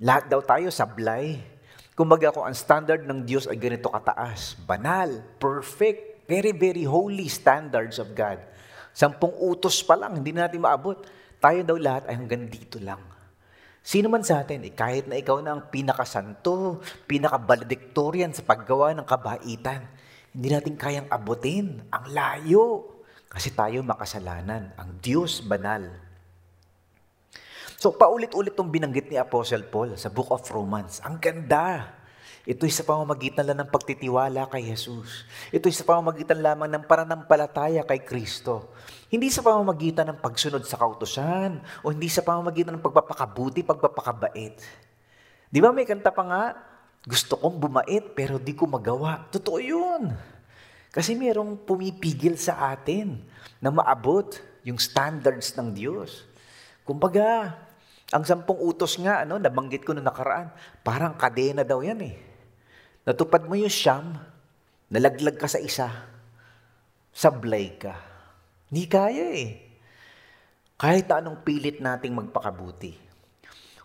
Lahat 0.00 0.28
daw 0.28 0.40
tayo 0.40 0.72
sablay. 0.72 1.40
Kumbaga 1.96 2.32
kung 2.32 2.44
ang 2.44 2.56
standard 2.56 3.04
ng 3.04 3.24
Diyos 3.24 3.48
ay 3.48 3.56
ganito 3.56 3.88
kataas, 3.88 4.56
banal, 4.68 5.24
perfect, 5.40 6.28
very, 6.28 6.52
very 6.52 6.84
holy 6.84 7.28
standards 7.28 7.96
of 7.96 8.12
God. 8.12 8.40
Sampung 8.92 9.32
utos 9.36 9.80
pa 9.80 9.96
lang, 9.96 10.20
hindi 10.20 10.32
natin 10.32 10.60
maabot. 10.60 11.00
Tayo 11.40 11.60
daw 11.64 11.76
lahat 11.80 12.08
ay 12.08 12.20
hanggang 12.20 12.48
dito 12.48 12.76
lang. 12.80 13.00
Sino 13.80 14.12
man 14.12 14.20
sa 14.20 14.44
atin, 14.44 14.60
eh, 14.66 14.72
kahit 14.76 15.08
na 15.08 15.16
ikaw 15.16 15.40
na 15.40 15.56
ang 15.56 15.72
pinakasanto, 15.72 16.84
pinakabalediktorian 17.08 18.32
sa 18.36 18.44
paggawa 18.44 18.92
ng 18.92 19.06
kabaitan, 19.06 19.88
hindi 20.36 20.52
natin 20.52 20.76
kayang 20.76 21.08
abutin. 21.08 21.80
Ang 21.88 22.04
layo. 22.12 22.92
Kasi 23.32 23.56
tayo 23.56 23.80
makasalanan. 23.80 24.76
Ang 24.76 25.00
Diyos 25.00 25.40
banal. 25.40 25.88
So, 27.80 27.96
paulit-ulit 27.96 28.52
itong 28.52 28.68
binanggit 28.68 29.08
ni 29.08 29.16
Apostle 29.16 29.64
Paul 29.64 29.96
sa 29.96 30.12
Book 30.12 30.28
of 30.28 30.44
Romans. 30.52 31.00
Ang 31.00 31.16
ganda. 31.16 31.96
Ito'y 32.46 32.70
sa 32.70 32.86
pamamagitan 32.86 33.48
lang 33.48 33.64
ng 33.64 33.72
pagtitiwala 33.72 34.46
kay 34.52 34.70
Jesus. 34.70 35.24
Ito'y 35.50 35.72
sa 35.72 35.82
pamamagitan 35.82 36.38
lamang 36.38 36.68
ng 36.68 36.84
pananampalataya 36.84 37.82
kay 37.82 38.04
Kristo. 38.06 38.76
Hindi 39.08 39.32
sa 39.32 39.42
pamamagitan 39.42 40.06
ng 40.14 40.22
pagsunod 40.22 40.62
sa 40.62 40.78
kautosan 40.78 41.58
o 41.82 41.90
hindi 41.90 42.06
sa 42.06 42.22
pamamagitan 42.22 42.78
ng 42.78 42.84
pagpapakabuti, 42.84 43.66
pagpapakabait. 43.66 44.62
Di 45.50 45.58
ba 45.58 45.74
may 45.74 45.88
kanta 45.88 46.14
pa 46.14 46.22
nga, 46.22 46.44
gusto 47.06 47.38
kong 47.38 47.62
bumait 47.62 48.02
pero 48.18 48.42
di 48.42 48.50
ko 48.52 48.66
magawa. 48.66 49.30
Totoo 49.30 49.62
yun. 49.62 50.10
Kasi 50.90 51.14
mayroong 51.14 51.62
pumipigil 51.62 52.34
sa 52.34 52.74
atin 52.74 53.22
na 53.62 53.70
maabot 53.70 54.34
yung 54.66 54.82
standards 54.82 55.54
ng 55.54 55.70
Diyos. 55.70 56.26
Kumbaga, 56.82 57.54
ang 58.10 58.26
sampung 58.26 58.58
utos 58.58 58.98
nga, 58.98 59.22
ano, 59.22 59.38
nabanggit 59.38 59.86
ko 59.86 59.94
na 59.94 60.02
nakaraan, 60.02 60.50
parang 60.82 61.14
kadena 61.14 61.62
daw 61.62 61.78
yan 61.78 62.02
eh. 62.02 62.18
Natupad 63.06 63.46
mo 63.46 63.54
yung 63.54 63.70
siyam, 63.70 64.18
nalaglag 64.90 65.38
ka 65.38 65.46
sa 65.46 65.62
isa, 65.62 65.86
sablay 67.14 67.78
ka. 67.78 67.94
Hindi 68.66 68.84
kaya 68.90 69.26
eh. 69.30 69.50
Kahit 70.74 71.06
anong 71.10 71.46
pilit 71.46 71.78
nating 71.78 72.18
magpakabuti. 72.18 72.98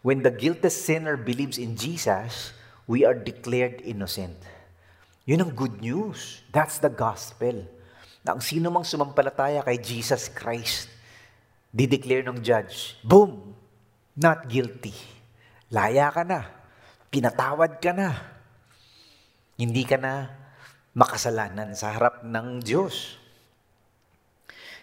When 0.02 0.26
the 0.26 0.34
guilty 0.34 0.74
sinner 0.74 1.14
believes 1.14 1.62
in 1.62 1.78
Jesus, 1.78 2.58
we 2.90 3.06
are 3.06 3.18
declared 3.18 3.82
innocent. 3.86 4.38
Yun 5.26 5.46
ang 5.46 5.54
good 5.54 5.82
news. 5.82 6.42
That's 6.50 6.82
the 6.82 6.90
gospel. 6.90 7.66
Na 8.26 8.38
ang 8.38 8.42
sino 8.42 8.70
mang 8.74 8.86
sumampalataya 8.86 9.62
kay 9.66 9.78
Jesus 9.82 10.30
Christ, 10.30 10.90
dideclare 11.74 12.26
ng 12.26 12.42
judge, 12.42 12.98
boom, 13.02 13.54
not 14.18 14.46
guilty. 14.50 14.94
Laya 15.72 16.12
ka 16.12 16.22
na. 16.26 16.46
Pinatawad 17.10 17.80
ka 17.80 17.96
na. 17.96 18.18
Hindi 19.56 19.86
ka 19.86 19.98
na 19.98 20.30
makasalanan 20.92 21.72
sa 21.78 21.96
harap 21.96 22.26
ng 22.28 22.60
Diyos. 22.60 23.16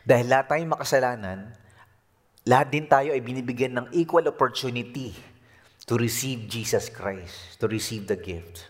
Dahil 0.08 0.32
lahat 0.32 0.48
tayong 0.48 0.72
makasalanan, 0.72 1.52
lahat 2.48 2.68
din 2.72 2.88
tayo 2.88 3.12
ay 3.12 3.20
binibigyan 3.20 3.76
ng 3.76 3.86
equal 3.92 4.24
opportunity 4.24 5.12
to 5.88 5.96
receive 5.96 6.44
Jesus 6.46 6.92
Christ, 6.92 7.56
to 7.58 7.66
receive 7.66 8.04
the 8.04 8.20
gift. 8.20 8.68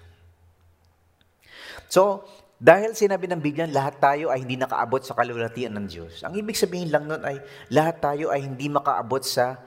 So, 1.91 2.23
dahil 2.59 2.95
sinabi 2.95 3.27
ng 3.27 3.43
Biblia, 3.43 3.67
lahat 3.67 3.99
tayo 3.99 4.31
ay 4.31 4.43
hindi 4.43 4.55
nakaabot 4.55 5.03
sa 5.03 5.19
kalulatian 5.19 5.75
ng 5.75 5.87
Diyos. 5.87 6.23
Ang 6.23 6.39
ibig 6.39 6.59
sabihin 6.59 6.91
lang 6.91 7.11
nun 7.11 7.23
ay 7.23 7.43
lahat 7.75 8.03
tayo 8.03 8.31
ay 8.31 8.47
hindi 8.47 8.71
makaabot 8.71 9.23
sa 9.23 9.59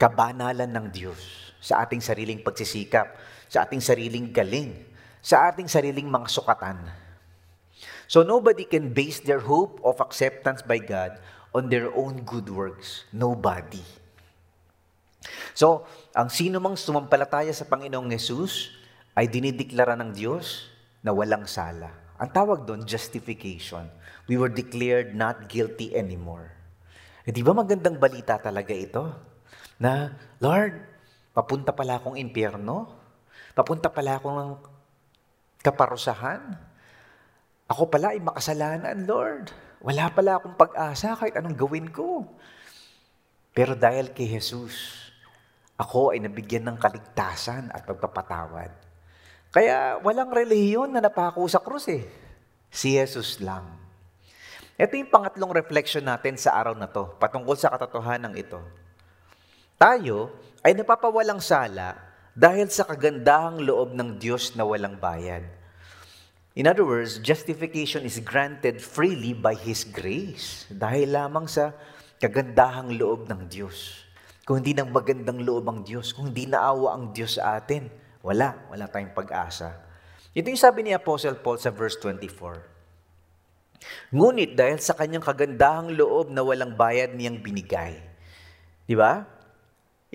kabanalan 0.00 0.68
ng 0.68 0.86
Diyos, 0.92 1.20
sa 1.60 1.84
ating 1.84 2.00
sariling 2.04 2.40
pagsisikap, 2.44 3.16
sa 3.48 3.64
ating 3.64 3.80
sariling 3.80 4.28
galing, 4.28 4.76
sa 5.24 5.48
ating 5.48 5.68
sariling 5.68 6.08
mga 6.08 6.28
sukatan. 6.28 6.76
So 8.08 8.20
nobody 8.20 8.68
can 8.68 8.92
base 8.92 9.24
their 9.24 9.40
hope 9.40 9.80
of 9.80 10.00
acceptance 10.04 10.60
by 10.60 10.80
God 10.80 11.16
on 11.56 11.72
their 11.72 11.88
own 11.96 12.28
good 12.28 12.52
works. 12.52 13.08
Nobody. 13.08 13.80
So, 15.56 15.88
ang 16.14 16.30
sino 16.30 16.62
mang 16.62 16.78
sumampalataya 16.78 17.50
sa 17.50 17.66
Panginoong 17.66 18.14
Yesus 18.14 18.70
ay 19.18 19.26
dinideklara 19.26 19.98
ng 19.98 20.14
Diyos 20.14 20.70
na 21.02 21.10
walang 21.10 21.42
sala. 21.50 21.90
Ang 22.22 22.30
tawag 22.30 22.62
doon, 22.62 22.86
justification. 22.86 23.90
We 24.30 24.38
were 24.38 24.48
declared 24.48 25.18
not 25.18 25.50
guilty 25.50 25.90
anymore. 25.90 26.54
E 27.26 27.34
di 27.34 27.42
ba 27.42 27.50
magandang 27.50 27.98
balita 27.98 28.38
talaga 28.38 28.70
ito? 28.70 29.10
Na, 29.82 30.14
Lord, 30.38 30.78
papunta 31.34 31.74
pala 31.74 31.98
akong 31.98 32.14
impyerno? 32.14 32.94
Papunta 33.58 33.90
pala 33.90 34.22
akong 34.22 34.38
ng 34.38 34.52
kaparusahan? 35.66 36.40
Ako 37.66 37.90
pala 37.90 38.14
ay 38.14 38.22
makasalanan, 38.22 39.02
Lord. 39.02 39.50
Wala 39.82 40.14
pala 40.14 40.38
akong 40.38 40.54
pag-asa 40.54 41.18
kahit 41.18 41.34
anong 41.34 41.58
gawin 41.58 41.90
ko. 41.90 42.22
Pero 43.50 43.74
dahil 43.74 44.14
kay 44.14 44.30
Jesus, 44.30 45.03
ako 45.74 46.14
ay 46.14 46.22
nabigyan 46.22 46.70
ng 46.70 46.78
kaligtasan 46.78 47.70
at 47.74 47.82
pagpapatawad. 47.82 48.70
Kaya 49.50 49.98
walang 50.02 50.30
relihiyon 50.30 50.90
na 50.94 51.02
napako 51.02 51.46
sa 51.50 51.62
krus 51.62 51.90
eh. 51.90 52.06
Si 52.70 52.94
Jesus 52.94 53.38
lang. 53.42 53.66
Ito 54.74 54.98
yung 54.98 55.10
pangatlong 55.10 55.54
reflection 55.54 56.02
natin 56.02 56.34
sa 56.34 56.58
araw 56.58 56.74
na 56.74 56.90
to, 56.90 57.06
patungkol 57.22 57.54
sa 57.54 57.70
katotohanan 57.70 58.34
ito. 58.34 58.58
Tayo 59.78 60.34
ay 60.66 60.74
napapawalang 60.74 61.38
sala 61.38 61.94
dahil 62.34 62.66
sa 62.70 62.82
kagandahang 62.82 63.62
loob 63.62 63.94
ng 63.94 64.18
Diyos 64.18 64.58
na 64.58 64.66
walang 64.66 64.98
bayad. 64.98 65.46
In 66.54 66.70
other 66.70 66.86
words, 66.86 67.18
justification 67.18 68.06
is 68.06 68.22
granted 68.22 68.78
freely 68.78 69.34
by 69.34 69.58
His 69.58 69.82
grace 69.82 70.70
dahil 70.70 71.14
lamang 71.14 71.50
sa 71.50 71.74
kagandahang 72.22 72.94
loob 72.94 73.26
ng 73.26 73.50
Diyos. 73.50 74.03
Kung 74.44 74.60
hindi 74.60 74.76
ng 74.76 74.92
magandang 74.92 75.40
loob 75.40 75.64
ang 75.66 75.80
Diyos, 75.80 76.12
kung 76.12 76.28
hindi 76.28 76.44
naawa 76.44 77.00
ang 77.00 77.16
Diyos 77.16 77.40
sa 77.40 77.56
atin, 77.56 77.88
wala, 78.20 78.68
wala 78.68 78.84
tayong 78.88 79.16
pag-asa. 79.16 79.72
Ito 80.36 80.52
yung 80.52 80.60
sabi 80.60 80.84
ni 80.84 80.92
Apostle 80.92 81.40
Paul 81.40 81.56
sa 81.56 81.72
verse 81.72 81.96
24. 81.96 84.12
Ngunit 84.12 84.56
dahil 84.56 84.78
sa 84.80 84.96
kanyang 84.96 85.24
kagandahang 85.24 85.96
loob 85.96 86.28
na 86.28 86.44
walang 86.44 86.76
bayad 86.76 87.16
niyang 87.16 87.40
binigay. 87.40 87.96
Di 88.84 88.96
ba? 88.96 89.24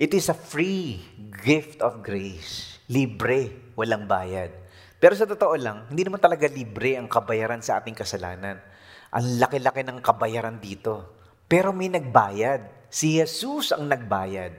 It 0.00 0.14
is 0.14 0.30
a 0.30 0.36
free 0.36 1.02
gift 1.44 1.82
of 1.84 2.00
grace. 2.00 2.80
Libre, 2.88 3.74
walang 3.74 4.06
bayad. 4.06 4.54
Pero 5.00 5.16
sa 5.16 5.26
totoo 5.26 5.56
lang, 5.58 5.90
hindi 5.90 6.06
naman 6.06 6.22
talaga 6.22 6.46
libre 6.46 6.96
ang 6.96 7.10
kabayaran 7.10 7.64
sa 7.64 7.82
ating 7.82 7.98
kasalanan. 7.98 8.62
Ang 9.10 9.42
laki-laki 9.42 9.82
ng 9.82 9.98
kabayaran 10.04 10.62
dito. 10.62 11.18
Pero 11.50 11.74
may 11.74 11.90
nagbayad. 11.90 12.79
Si 12.90 13.16
Jesus 13.16 13.70
ang 13.70 13.86
nagbayad. 13.86 14.52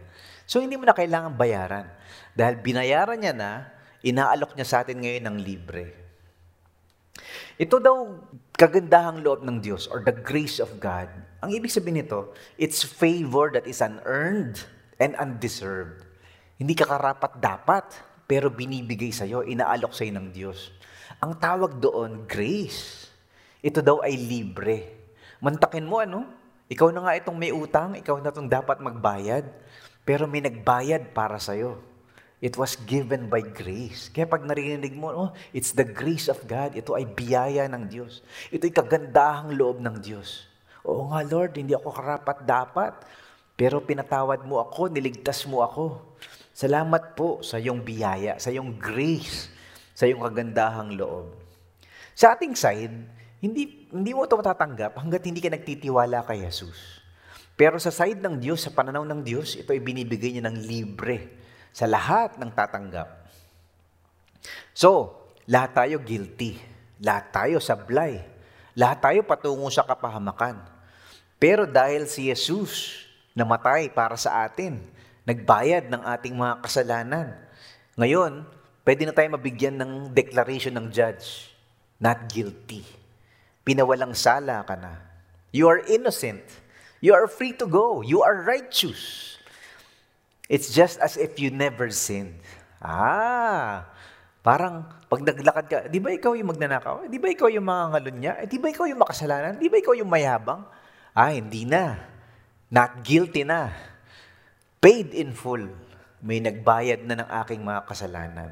So 0.47 0.63
hindi 0.63 0.79
mo 0.79 0.87
na 0.87 0.95
kailangan 0.95 1.35
bayaran. 1.35 1.87
Dahil 2.31 2.63
binayaran 2.63 3.19
niya 3.19 3.35
na, 3.35 3.51
inaalok 4.01 4.55
niya 4.55 4.67
sa 4.67 4.77
atin 4.81 5.03
ngayon 5.03 5.27
ng 5.27 5.37
libre. 5.43 5.85
Ito 7.61 7.77
daw 7.77 8.17
kagandahang 8.57 9.21
loob 9.21 9.45
ng 9.45 9.61
Diyos 9.61 9.85
or 9.91 10.01
the 10.01 10.15
grace 10.15 10.57
of 10.57 10.81
God. 10.81 11.11
Ang 11.45 11.53
ibig 11.53 11.69
sabihin 11.69 12.01
nito, 12.01 12.33
it's 12.57 12.81
favor 12.81 13.53
that 13.53 13.69
is 13.69 13.83
unearned 13.83 14.65
and 14.97 15.13
undeserved. 15.19 16.07
Hindi 16.57 16.73
ka 16.73 16.89
karapat 16.89 17.37
dapat, 17.41 17.85
pero 18.25 18.49
binibigay 18.49 19.13
sa'yo, 19.13 19.45
inaalok 19.45 19.93
sa'yo 19.93 20.13
ng 20.17 20.29
Diyos. 20.33 20.73
Ang 21.21 21.37
tawag 21.37 21.77
doon, 21.77 22.25
grace. 22.25 23.09
Ito 23.61 23.81
daw 23.85 24.01
ay 24.01 24.17
libre. 24.17 24.77
Mantakin 25.41 25.85
mo 25.85 26.01
ano? 26.01 26.40
Ikaw 26.71 26.87
na 26.95 27.03
nga 27.03 27.19
itong 27.19 27.35
may 27.35 27.51
utang, 27.51 27.99
ikaw 27.99 28.15
na 28.23 28.31
itong 28.31 28.47
dapat 28.47 28.79
magbayad, 28.79 29.43
pero 30.07 30.23
may 30.23 30.39
nagbayad 30.39 31.11
para 31.11 31.35
sa'yo. 31.35 31.83
It 32.39 32.55
was 32.55 32.79
given 32.87 33.27
by 33.27 33.43
grace. 33.43 34.07
Kaya 34.07 34.25
pag 34.25 34.47
narinig 34.47 34.95
mo, 34.95 35.11
oh, 35.11 35.29
it's 35.51 35.75
the 35.75 35.83
grace 35.85 36.31
of 36.31 36.39
God. 36.47 36.73
Ito 36.73 36.95
ay 36.95 37.05
biyaya 37.05 37.67
ng 37.69 37.85
Diyos. 37.91 38.23
Ito 38.49 38.65
ay 38.65 38.73
kagandahang 38.73 39.53
loob 39.53 39.83
ng 39.83 39.99
Diyos. 39.99 40.47
Oo 40.87 41.11
nga, 41.13 41.21
Lord, 41.21 41.59
hindi 41.59 41.77
ako 41.77 41.91
karapat 41.93 42.41
dapat. 42.47 42.93
Pero 43.53 43.83
pinatawad 43.83 44.41
mo 44.47 44.57
ako, 44.57 44.89
niligtas 44.89 45.45
mo 45.45 45.61
ako. 45.61 46.17
Salamat 46.55 47.13
po 47.13 47.45
sa 47.45 47.61
iyong 47.61 47.85
biyaya, 47.85 48.41
sa 48.41 48.49
iyong 48.49 48.79
grace, 48.79 49.53
sa 49.93 50.09
iyong 50.09 50.23
kagandahang 50.25 50.97
loob. 50.97 51.37
Sa 52.17 52.33
ating 52.33 52.57
side, 52.57 53.20
hindi, 53.41 53.89
hindi 53.89 54.11
mo 54.13 54.29
ito 54.29 54.37
matatanggap 54.37 55.01
hanggat 55.01 55.25
hindi 55.25 55.41
ka 55.41 55.49
nagtitiwala 55.49 56.21
kay 56.29 56.45
Jesus. 56.45 57.01
Pero 57.57 57.81
sa 57.81 57.89
side 57.89 58.21
ng 58.21 58.37
Diyos, 58.37 58.61
sa 58.61 58.69
pananaw 58.69 59.01
ng 59.01 59.21
Diyos, 59.25 59.57
ito 59.57 59.73
ay 59.73 59.81
binibigay 59.81 60.37
niya 60.37 60.45
ng 60.45 60.61
libre 60.61 61.41
sa 61.73 61.89
lahat 61.89 62.37
ng 62.37 62.53
tatanggap. 62.53 63.09
So, 64.77 65.17
lahat 65.49 65.73
tayo 65.73 65.97
guilty. 66.05 66.61
Lahat 67.01 67.33
tayo 67.33 67.57
sablay. 67.57 68.21
Lahat 68.77 69.01
tayo 69.01 69.25
patungo 69.25 69.67
sa 69.73 69.85
kapahamakan. 69.89 70.61
Pero 71.41 71.65
dahil 71.65 72.05
si 72.05 72.29
Jesus 72.29 73.05
namatay 73.33 73.89
para 73.89 74.13
sa 74.21 74.45
atin, 74.45 74.77
nagbayad 75.25 75.89
ng 75.89 76.01
ating 76.13 76.37
mga 76.37 76.61
kasalanan, 76.61 77.33
ngayon, 77.97 78.45
pwede 78.85 79.01
na 79.09 79.13
tayo 79.17 79.33
mabigyan 79.33 79.81
ng 79.81 80.13
declaration 80.13 80.77
ng 80.77 80.93
judge, 80.93 81.49
not 81.97 82.29
guilty. 82.29 83.00
Pinawalang 83.61 84.17
sala 84.17 84.65
ka 84.65 84.73
na. 84.73 84.97
You 85.53 85.69
are 85.69 85.83
innocent. 85.85 86.41
You 87.01 87.13
are 87.13 87.29
free 87.29 87.53
to 87.61 87.65
go. 87.69 88.01
You 88.01 88.25
are 88.25 88.41
righteous. 88.41 89.35
It's 90.49 90.73
just 90.73 90.97
as 90.99 91.15
if 91.15 91.37
you 91.37 91.53
never 91.53 91.89
sinned. 91.93 92.41
Ah, 92.81 93.85
parang 94.41 94.89
pag 95.05 95.21
naglakad 95.21 95.65
ka, 95.69 95.77
di 95.85 96.01
ba 96.01 96.09
ikaw 96.11 96.33
yung 96.33 96.49
magnanakaw? 96.49 97.05
Di 97.05 97.21
ba 97.21 97.29
ikaw 97.29 97.47
yung 97.53 97.67
mga 97.69 97.83
ngalon 97.93 98.17
niya? 98.17 98.33
Eh, 98.41 98.47
di 98.49 98.57
ba 98.57 98.73
ikaw 98.73 98.89
yung 98.89 99.01
makasalanan? 99.01 99.61
Di 99.61 99.69
ba 99.69 99.77
ikaw 99.77 99.93
yung 99.93 100.09
mayabang? 100.09 100.65
Ah, 101.13 101.29
hindi 101.29 101.63
na. 101.69 102.01
Not 102.73 103.05
guilty 103.05 103.45
na. 103.45 103.69
Paid 104.81 105.13
in 105.13 105.37
full. 105.37 105.69
May 106.25 106.41
nagbayad 106.41 107.05
na 107.05 107.21
ng 107.21 107.29
aking 107.45 107.61
mga 107.61 107.81
kasalanan. 107.85 108.51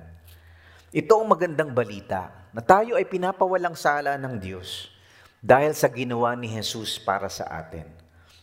Ito 0.93 1.21
ang 1.21 1.29
magandang 1.33 1.73
balita 1.73 2.49
na 2.53 2.61
tayo 2.61 2.97
ay 2.97 3.05
pinapawalang 3.05 3.77
sala 3.77 4.17
ng 4.17 4.37
Diyos 4.41 4.98
dahil 5.39 5.71
sa 5.71 5.87
ginawa 5.87 6.35
ni 6.35 6.51
Jesus 6.51 6.99
para 6.99 7.31
sa 7.31 7.47
atin. 7.47 7.87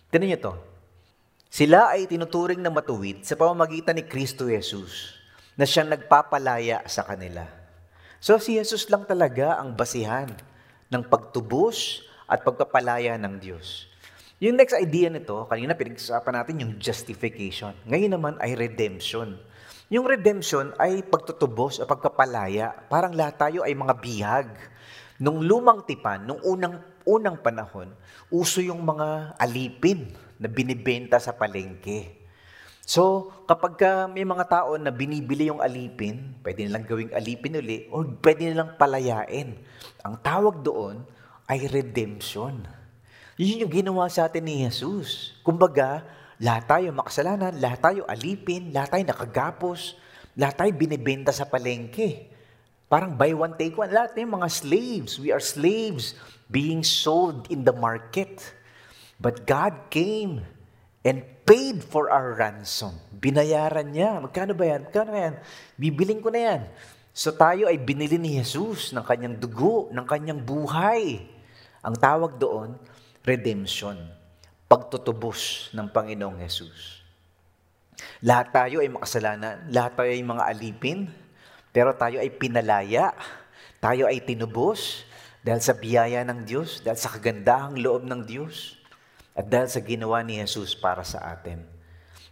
Tinan 0.08 0.32
niyo 0.32 0.40
to. 0.40 0.54
Sila 1.52 1.92
ay 1.92 2.08
tinuturing 2.08 2.60
na 2.60 2.72
matuwid 2.72 3.24
sa 3.24 3.36
pamamagitan 3.36 3.96
ni 3.96 4.04
Kristo 4.04 4.48
Jesus 4.48 5.16
na 5.56 5.64
siyang 5.64 5.88
nagpapalaya 5.88 6.84
sa 6.88 7.04
kanila. 7.04 7.48
So 8.20 8.36
si 8.40 8.56
Jesus 8.56 8.88
lang 8.92 9.08
talaga 9.08 9.56
ang 9.60 9.72
basihan 9.76 10.28
ng 10.92 11.02
pagtubos 11.06 12.04
at 12.26 12.42
pagpapalaya 12.42 13.14
ng 13.16 13.38
Diyos. 13.40 13.88
Yung 14.36 14.60
next 14.60 14.76
idea 14.76 15.08
nito, 15.08 15.48
kanina 15.48 15.72
pinag-usapan 15.72 16.34
natin 16.36 16.60
yung 16.60 16.72
justification. 16.76 17.72
Ngayon 17.88 18.12
naman 18.20 18.34
ay 18.36 18.52
redemption. 18.52 19.40
Yung 19.88 20.04
redemption 20.04 20.76
ay 20.76 21.00
pagtutubos 21.06 21.80
o 21.80 21.88
pagpapalaya. 21.88 22.84
Parang 22.92 23.16
lahat 23.16 23.40
tayo 23.40 23.64
ay 23.64 23.72
mga 23.72 23.94
bihag 23.96 24.48
Nung 25.16 25.40
lumang 25.40 25.88
tipan, 25.88 26.28
nung 26.28 26.40
unang, 26.44 26.76
unang 27.08 27.40
panahon, 27.40 27.88
uso 28.28 28.60
yung 28.60 28.84
mga 28.84 29.38
alipin 29.40 30.12
na 30.36 30.48
binibenta 30.50 31.16
sa 31.16 31.32
palengke. 31.32 32.26
So, 32.86 33.34
kapag 33.50 33.80
ka 33.80 33.90
may 34.06 34.22
mga 34.22 34.46
tao 34.46 34.78
na 34.78 34.94
binibili 34.94 35.50
yung 35.50 35.58
alipin, 35.58 36.38
pwede 36.46 36.68
nilang 36.68 36.86
gawing 36.86 37.10
alipin 37.16 37.58
uli, 37.58 37.90
o 37.90 38.06
pwede 38.22 38.46
nilang 38.46 38.78
palayain. 38.78 39.58
Ang 40.06 40.14
tawag 40.22 40.62
doon 40.62 41.02
ay 41.50 41.66
redemption. 41.66 42.62
Yun 43.40 43.66
yung 43.66 43.72
ginawa 43.72 44.06
sa 44.06 44.30
atin 44.30 44.46
ni 44.46 44.62
Jesus. 44.62 45.34
Kumbaga, 45.42 46.06
lahat 46.36 46.68
tayo 46.68 46.92
makasalanan, 46.92 47.56
lahat 47.58 47.80
tayo 47.80 48.00
alipin, 48.04 48.70
lahat 48.70 48.94
tayo 48.94 49.04
nakagapos, 49.08 49.98
lahat 50.36 50.54
tayo 50.60 50.70
binibenta 50.76 51.32
sa 51.32 51.48
palengke. 51.48 52.35
Parang 52.86 53.18
buy 53.18 53.34
one, 53.34 53.58
take 53.58 53.74
one. 53.74 53.90
Lahat 53.90 54.14
yung 54.14 54.38
mga 54.38 54.46
slaves. 54.46 55.18
We 55.18 55.34
are 55.34 55.42
slaves 55.42 56.14
being 56.46 56.86
sold 56.86 57.50
in 57.50 57.66
the 57.66 57.74
market. 57.74 58.38
But 59.18 59.42
God 59.42 59.90
came 59.90 60.46
and 61.02 61.26
paid 61.42 61.82
for 61.82 62.10
our 62.14 62.38
ransom. 62.38 62.94
Binayaran 63.10 63.90
niya. 63.90 64.22
Magkano 64.22 64.54
ba 64.54 64.64
yan? 64.70 64.80
Magkano 64.86 65.10
yan? 65.14 65.34
Bibiling 65.74 66.22
ko 66.22 66.30
na 66.30 66.40
yan. 66.42 66.62
So 67.16 67.34
tayo 67.34 67.66
ay 67.66 67.80
binili 67.80 68.20
ni 68.20 68.38
Jesus 68.38 68.94
ng 68.94 69.02
kanyang 69.02 69.40
dugo, 69.40 69.90
ng 69.90 70.06
kanyang 70.06 70.38
buhay. 70.38 71.26
Ang 71.82 71.96
tawag 71.98 72.38
doon, 72.38 72.78
redemption. 73.26 73.98
Pagtutubos 74.66 75.70
ng 75.74 75.90
Panginoong 75.90 76.38
Jesus. 76.42 77.02
Lahat 78.20 78.50
tayo 78.52 78.82
ay 78.82 78.90
makasalanan. 78.90 79.70
Lahat 79.70 79.94
tayo 79.94 80.10
ay 80.10 80.22
mga 80.22 80.44
alipin. 80.44 81.25
Pero 81.76 81.92
tayo 81.92 82.16
ay 82.24 82.32
pinalaya, 82.32 83.12
tayo 83.84 84.08
ay 84.08 84.24
tinubos 84.24 85.04
dahil 85.44 85.60
sa 85.60 85.76
biyaya 85.76 86.24
ng 86.24 86.48
Diyos, 86.48 86.80
dahil 86.80 86.96
sa 86.96 87.12
kagandahang 87.12 87.76
loob 87.76 88.08
ng 88.08 88.24
Diyos, 88.24 88.80
at 89.36 89.44
dahil 89.44 89.68
sa 89.68 89.84
ginawa 89.84 90.24
ni 90.24 90.40
Jesus 90.40 90.72
para 90.72 91.04
sa 91.04 91.36
atin. 91.36 91.60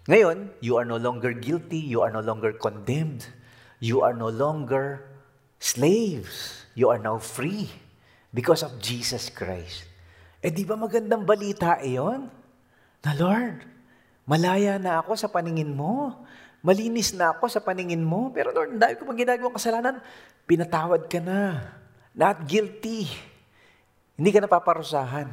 Ngayon, 0.08 0.48
you 0.64 0.80
are 0.80 0.88
no 0.88 0.96
longer 0.96 1.36
guilty, 1.36 1.76
you 1.76 2.00
are 2.00 2.08
no 2.08 2.24
longer 2.24 2.56
condemned, 2.56 3.28
you 3.84 4.00
are 4.00 4.16
no 4.16 4.32
longer 4.32 5.04
slaves, 5.60 6.64
you 6.72 6.88
are 6.88 6.96
now 6.96 7.20
free 7.20 7.68
because 8.32 8.64
of 8.64 8.80
Jesus 8.80 9.28
Christ. 9.28 9.84
Eh 10.40 10.48
di 10.48 10.64
ba 10.64 10.80
magandang 10.80 11.28
balita 11.28 11.84
iyon? 11.84 12.32
Na 13.04 13.12
Lord, 13.12 13.60
malaya 14.24 14.80
na 14.80 15.04
ako 15.04 15.20
sa 15.20 15.28
paningin 15.28 15.76
mo. 15.76 16.23
Malinis 16.64 17.12
na 17.12 17.36
ako 17.36 17.44
sa 17.52 17.60
paningin 17.60 18.00
mo. 18.00 18.32
Pero 18.32 18.48
Lord, 18.48 18.80
dahil 18.80 18.96
ko 18.96 19.04
pag 19.04 19.20
ginagawang 19.20 19.52
kasalanan, 19.52 20.00
pinatawad 20.48 21.04
ka 21.12 21.20
na. 21.20 21.60
Not 22.16 22.48
guilty. 22.48 23.04
Hindi 24.16 24.30
ka 24.32 24.40
napaparusahan. 24.40 25.28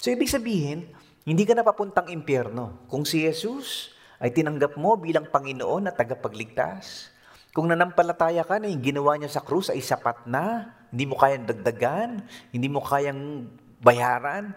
So, 0.00 0.08
ibig 0.08 0.32
sabihin, 0.32 0.88
hindi 1.28 1.44
ka 1.44 1.52
napapuntang 1.52 2.08
impyerno. 2.08 2.88
Kung 2.88 3.04
si 3.04 3.20
Jesus 3.20 3.92
ay 4.16 4.32
tinanggap 4.32 4.80
mo 4.80 4.96
bilang 4.96 5.28
Panginoon 5.28 5.84
na 5.84 5.92
tagapagligtas, 5.92 7.12
kung 7.52 7.68
nanampalataya 7.68 8.42
ka 8.42 8.58
na 8.58 8.66
yung 8.66 8.82
ginawa 8.82 9.14
niya 9.14 9.30
sa 9.30 9.44
krus 9.44 9.68
ay 9.68 9.84
sapat 9.84 10.24
na, 10.24 10.74
hindi 10.88 11.04
mo 11.06 11.14
kayang 11.20 11.46
dagdagan, 11.46 12.10
hindi 12.50 12.66
mo 12.66 12.80
kayang 12.80 13.46
bayaran, 13.78 14.56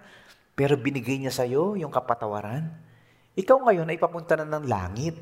pero 0.57 0.73
binigay 0.73 1.21
niya 1.21 1.29
sa 1.29 1.45
iyo 1.45 1.77
yung 1.77 1.93
kapatawaran, 1.93 2.73
ikaw 3.37 3.61
ngayon 3.61 3.93
ay 3.93 4.01
papunta 4.01 4.33
na 4.33 4.49
ng 4.49 4.65
langit. 4.65 5.21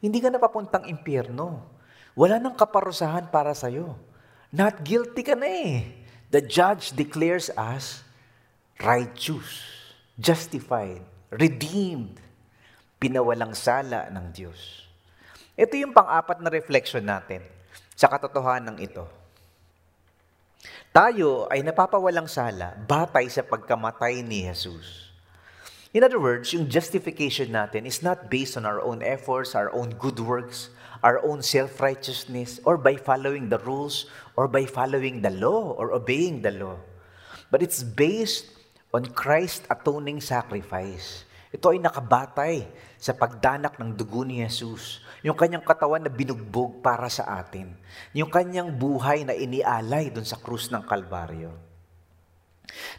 Hindi 0.00 0.18
ka 0.18 0.32
napapuntang 0.32 0.88
impyerno. 0.88 1.60
Wala 2.16 2.40
nang 2.40 2.56
kaparusahan 2.56 3.28
para 3.28 3.52
sa'yo. 3.52 3.94
Not 4.50 4.82
guilty 4.82 5.22
ka 5.22 5.36
na 5.36 5.46
eh. 5.46 5.94
The 6.32 6.42
judge 6.42 6.96
declares 6.96 7.52
us 7.54 8.02
righteous, 8.80 9.60
justified, 10.16 11.04
redeemed. 11.30 12.30
pinawalang 13.00 13.56
sala 13.56 14.12
ng 14.12 14.28
Diyos. 14.30 14.84
Ito 15.56 15.72
yung 15.80 15.96
pang-apat 15.96 16.44
na 16.44 16.52
reflection 16.52 17.00
natin 17.00 17.40
sa 17.96 18.12
katotohanan 18.12 18.76
ito. 18.76 19.08
Tayo 20.92 21.48
ay 21.48 21.64
napapawalang 21.64 22.28
sala 22.28 22.76
batay 22.84 23.24
sa 23.32 23.40
pagkamatay 23.40 24.20
ni 24.20 24.44
Jesus. 24.44 25.09
In 25.90 26.06
other 26.06 26.22
words, 26.22 26.54
yung 26.54 26.70
justification 26.70 27.50
natin 27.50 27.82
is 27.82 27.98
not 27.98 28.30
based 28.30 28.54
on 28.54 28.62
our 28.62 28.78
own 28.78 29.02
efforts, 29.02 29.58
our 29.58 29.74
own 29.74 29.90
good 29.98 30.22
works, 30.22 30.70
our 31.02 31.18
own 31.26 31.42
self-righteousness, 31.42 32.62
or 32.62 32.78
by 32.78 32.94
following 32.94 33.50
the 33.50 33.58
rules, 33.66 34.06
or 34.38 34.46
by 34.46 34.62
following 34.70 35.18
the 35.18 35.34
law, 35.34 35.74
or 35.74 35.90
obeying 35.90 36.46
the 36.46 36.54
law. 36.54 36.78
But 37.50 37.66
it's 37.66 37.82
based 37.82 38.54
on 38.94 39.10
Christ's 39.10 39.66
atoning 39.66 40.22
sacrifice. 40.22 41.26
Ito 41.50 41.74
ay 41.74 41.82
nakabatay 41.82 42.70
sa 42.94 43.10
pagdanak 43.10 43.74
ng 43.74 43.90
dugo 43.90 44.22
ni 44.22 44.46
Jesus. 44.46 45.02
Yung 45.26 45.34
kanyang 45.34 45.66
katawan 45.66 46.06
na 46.06 46.12
binugbog 46.14 46.78
para 46.86 47.10
sa 47.10 47.42
atin. 47.42 47.74
Yung 48.14 48.30
kanyang 48.30 48.70
buhay 48.70 49.26
na 49.26 49.34
inialay 49.34 50.06
dun 50.14 50.22
sa 50.22 50.38
krus 50.38 50.70
ng 50.70 50.86
Kalbaryo. 50.86 51.69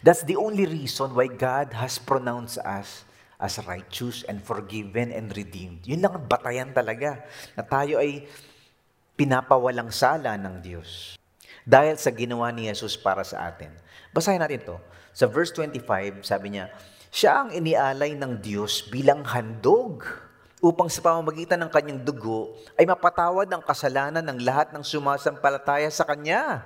That's 0.01 0.25
the 0.25 0.37
only 0.37 0.65
reason 0.65 1.13
why 1.13 1.29
God 1.29 1.75
has 1.77 2.01
pronounced 2.01 2.57
us 2.61 3.05
as 3.41 3.57
righteous 3.65 4.21
and 4.29 4.37
forgiven 4.37 5.09
and 5.09 5.33
redeemed. 5.33 5.81
Yun 5.89 6.05
lang 6.05 6.13
ang 6.13 6.25
batayan 6.29 6.69
talaga 6.71 7.25
na 7.57 7.65
tayo 7.65 7.97
ay 7.97 8.29
pinapawalang 9.17 9.89
sala 9.89 10.37
ng 10.37 10.61
Diyos. 10.61 11.17
Dahil 11.65 11.97
sa 11.97 12.13
ginawa 12.13 12.49
ni 12.49 12.69
Jesus 12.69 12.97
para 12.97 13.25
sa 13.25 13.49
atin. 13.49 13.73
Basahin 14.13 14.41
natin 14.41 14.61
to. 14.65 14.77
Sa 15.13 15.25
verse 15.29 15.53
25, 15.53 16.25
sabi 16.25 16.57
niya, 16.57 16.73
siya 17.11 17.43
ang 17.43 17.49
inialay 17.51 18.15
ng 18.15 18.39
Diyos 18.39 18.87
bilang 18.87 19.27
handog 19.27 20.07
upang 20.61 20.87
sa 20.87 21.03
pamamagitan 21.03 21.59
ng 21.59 21.71
kanyang 21.73 22.01
dugo 22.05 22.55
ay 22.77 22.85
mapatawad 22.85 23.49
ang 23.49 23.65
kasalanan 23.65 24.23
ng 24.23 24.39
lahat 24.45 24.71
ng 24.71 24.85
sumasampalataya 24.85 25.89
sa 25.89 26.05
Kanya. 26.05 26.63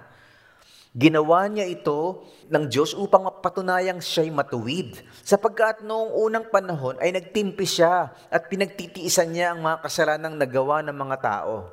Ginawa 0.95 1.51
niya 1.51 1.67
ito 1.67 2.23
ng 2.47 2.71
Diyos 2.71 2.95
upang 2.95 3.27
mapatunayang 3.27 3.99
siya'y 3.99 4.31
matuwid. 4.31 5.03
Sapagkat 5.27 5.83
noong 5.83 6.15
unang 6.23 6.47
panahon 6.47 6.95
ay 7.03 7.11
nagtimpi 7.11 7.67
siya 7.67 8.15
at 8.31 8.47
pinagtitiisan 8.47 9.27
niya 9.27 9.51
ang 9.51 9.59
mga 9.59 9.83
kasalanang 9.83 10.39
nagawa 10.39 10.79
ng 10.87 10.95
mga 10.95 11.17
tao. 11.19 11.67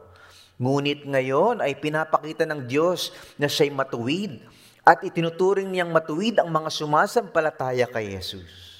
Ngunit 0.59 1.07
ngayon 1.07 1.63
ay 1.63 1.79
pinapakita 1.79 2.51
ng 2.51 2.67
Diyos 2.67 3.15
na 3.39 3.47
siya'y 3.47 3.71
matuwid 3.71 4.43
at 4.83 5.07
itinuturing 5.07 5.71
niyang 5.71 5.95
matuwid 5.95 6.43
ang 6.43 6.51
mga 6.51 6.75
sumasampalataya 6.75 7.87
kay 7.95 8.19
Jesus. 8.19 8.72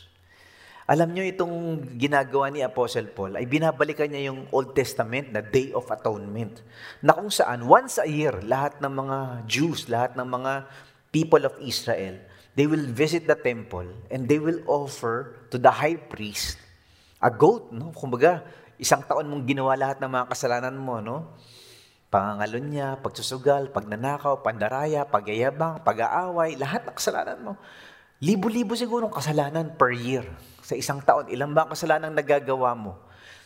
Alam 0.83 1.15
niyo 1.15 1.23
itong 1.31 1.79
ginagawa 1.95 2.51
ni 2.51 2.59
Apostle 2.59 3.07
Paul 3.15 3.39
ay 3.39 3.47
binabalikan 3.47 4.11
niya 4.11 4.35
yung 4.35 4.51
Old 4.51 4.75
Testament 4.75 5.31
na 5.31 5.39
Day 5.39 5.71
of 5.71 5.87
Atonement 5.87 6.59
na 6.99 7.15
kung 7.15 7.31
saan 7.31 7.63
once 7.63 8.03
a 8.03 8.09
year 8.11 8.35
lahat 8.43 8.83
ng 8.83 8.91
mga 8.91 9.19
Jews, 9.47 9.87
lahat 9.87 10.19
ng 10.19 10.27
mga 10.27 10.67
people 11.15 11.47
of 11.47 11.55
Israel, 11.63 12.19
they 12.59 12.67
will 12.67 12.83
visit 12.91 13.31
the 13.31 13.39
temple 13.39 13.87
and 14.11 14.27
they 14.27 14.43
will 14.43 14.59
offer 14.67 15.47
to 15.55 15.57
the 15.61 15.71
high 15.71 15.95
priest 15.95 16.59
a 17.23 17.31
goat, 17.31 17.71
no? 17.71 17.95
Kumbaga, 17.95 18.43
isang 18.75 19.07
taon 19.07 19.31
mong 19.31 19.47
ginawa 19.47 19.79
lahat 19.79 20.03
ng 20.03 20.11
mga 20.11 20.27
kasalanan 20.27 20.75
mo, 20.75 20.99
no? 20.99 21.39
Pangangalon 22.11 22.67
niya, 22.67 22.99
pagsusugal, 22.99 23.71
pagnanakaw, 23.71 24.43
pandaraya, 24.43 25.07
pagyayabang, 25.07 25.81
pag-aaway, 25.87 26.59
lahat 26.59 26.85
ng 26.85 26.95
kasalanan 26.99 27.39
mo. 27.41 27.53
Libo-libo 28.19 28.75
siguro 28.75 29.07
ng 29.07 29.15
kasalanan 29.15 29.73
per 29.79 29.95
year. 29.95 30.27
Sa 30.63 30.79
isang 30.79 31.03
taon, 31.03 31.27
ilan 31.27 31.51
ba 31.51 31.67
ang 31.67 31.75
kasalanan 31.75 32.15
nagagawa 32.15 32.73
mo? 32.79 32.95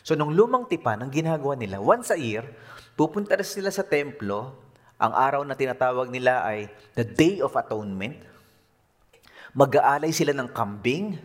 So, 0.05 0.13
nung 0.13 0.31
lumang 0.37 0.69
tipan, 0.69 1.01
ang 1.01 1.11
ginagawa 1.11 1.57
nila, 1.57 1.81
once 1.81 2.13
a 2.13 2.17
year, 2.17 2.45
pupunta 2.93 3.35
sila 3.41 3.73
sa 3.73 3.83
templo, 3.83 4.53
ang 4.95 5.13
araw 5.13 5.41
na 5.43 5.57
tinatawag 5.57 6.07
nila 6.13 6.45
ay 6.45 6.69
the 6.93 7.03
Day 7.03 7.41
of 7.41 7.57
Atonement. 7.57 8.17
Mag-aalay 9.57 10.13
sila 10.13 10.31
ng 10.37 10.49
kambing, 10.53 11.17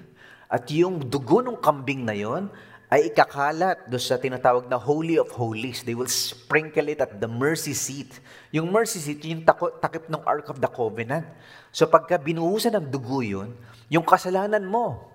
at 0.53 0.69
yung 0.69 1.01
dugo 1.01 1.41
ng 1.41 1.57
kambing 1.57 2.05
na 2.05 2.13
yon 2.13 2.53
ay 2.93 3.09
ikakalat 3.09 3.89
do 3.89 3.97
sa 3.97 4.21
tinatawag 4.21 4.69
na 4.69 4.77
Holy 4.77 5.17
of 5.17 5.33
Holies. 5.33 5.81
They 5.81 5.97
will 5.97 6.13
sprinkle 6.13 6.93
it 6.93 7.01
at 7.01 7.17
the 7.17 7.25
mercy 7.25 7.73
seat. 7.73 8.21
Yung 8.53 8.69
mercy 8.69 9.01
seat, 9.01 9.25
yung 9.25 9.49
takip 9.81 10.13
ng 10.13 10.21
Ark 10.29 10.53
of 10.53 10.61
the 10.61 10.69
Covenant. 10.69 11.25
So 11.73 11.89
pagka 11.89 12.21
binuhusan 12.21 12.77
ng 12.77 12.93
dugo 12.93 13.25
yun, 13.25 13.57
yung 13.89 14.05
kasalanan 14.05 14.69
mo, 14.69 15.12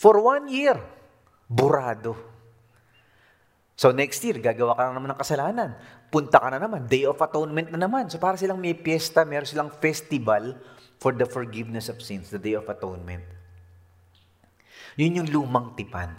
for 0.00 0.16
one 0.16 0.48
year, 0.48 0.80
burado. 1.44 2.16
So 3.76 3.92
next 3.92 4.24
year, 4.24 4.40
gagawa 4.40 4.72
ka 4.72 4.88
na 4.88 4.96
naman 4.96 5.12
ng 5.12 5.20
kasalanan. 5.20 5.76
Punta 6.08 6.40
ka 6.40 6.48
na 6.48 6.56
naman, 6.56 6.88
Day 6.88 7.04
of 7.04 7.20
Atonement 7.20 7.68
na 7.68 7.84
naman. 7.84 8.08
So 8.08 8.16
para 8.16 8.40
silang 8.40 8.60
may 8.60 8.72
fiesta, 8.72 9.28
meron 9.28 9.48
silang 9.48 9.68
festival 9.68 10.56
for 10.96 11.12
the 11.12 11.28
forgiveness 11.28 11.92
of 11.92 12.00
sins, 12.00 12.32
the 12.32 12.40
Day 12.40 12.56
of 12.56 12.64
Atonement. 12.68 13.24
Yun 14.96 15.24
yung 15.24 15.28
lumang 15.28 15.76
tipan. 15.76 16.12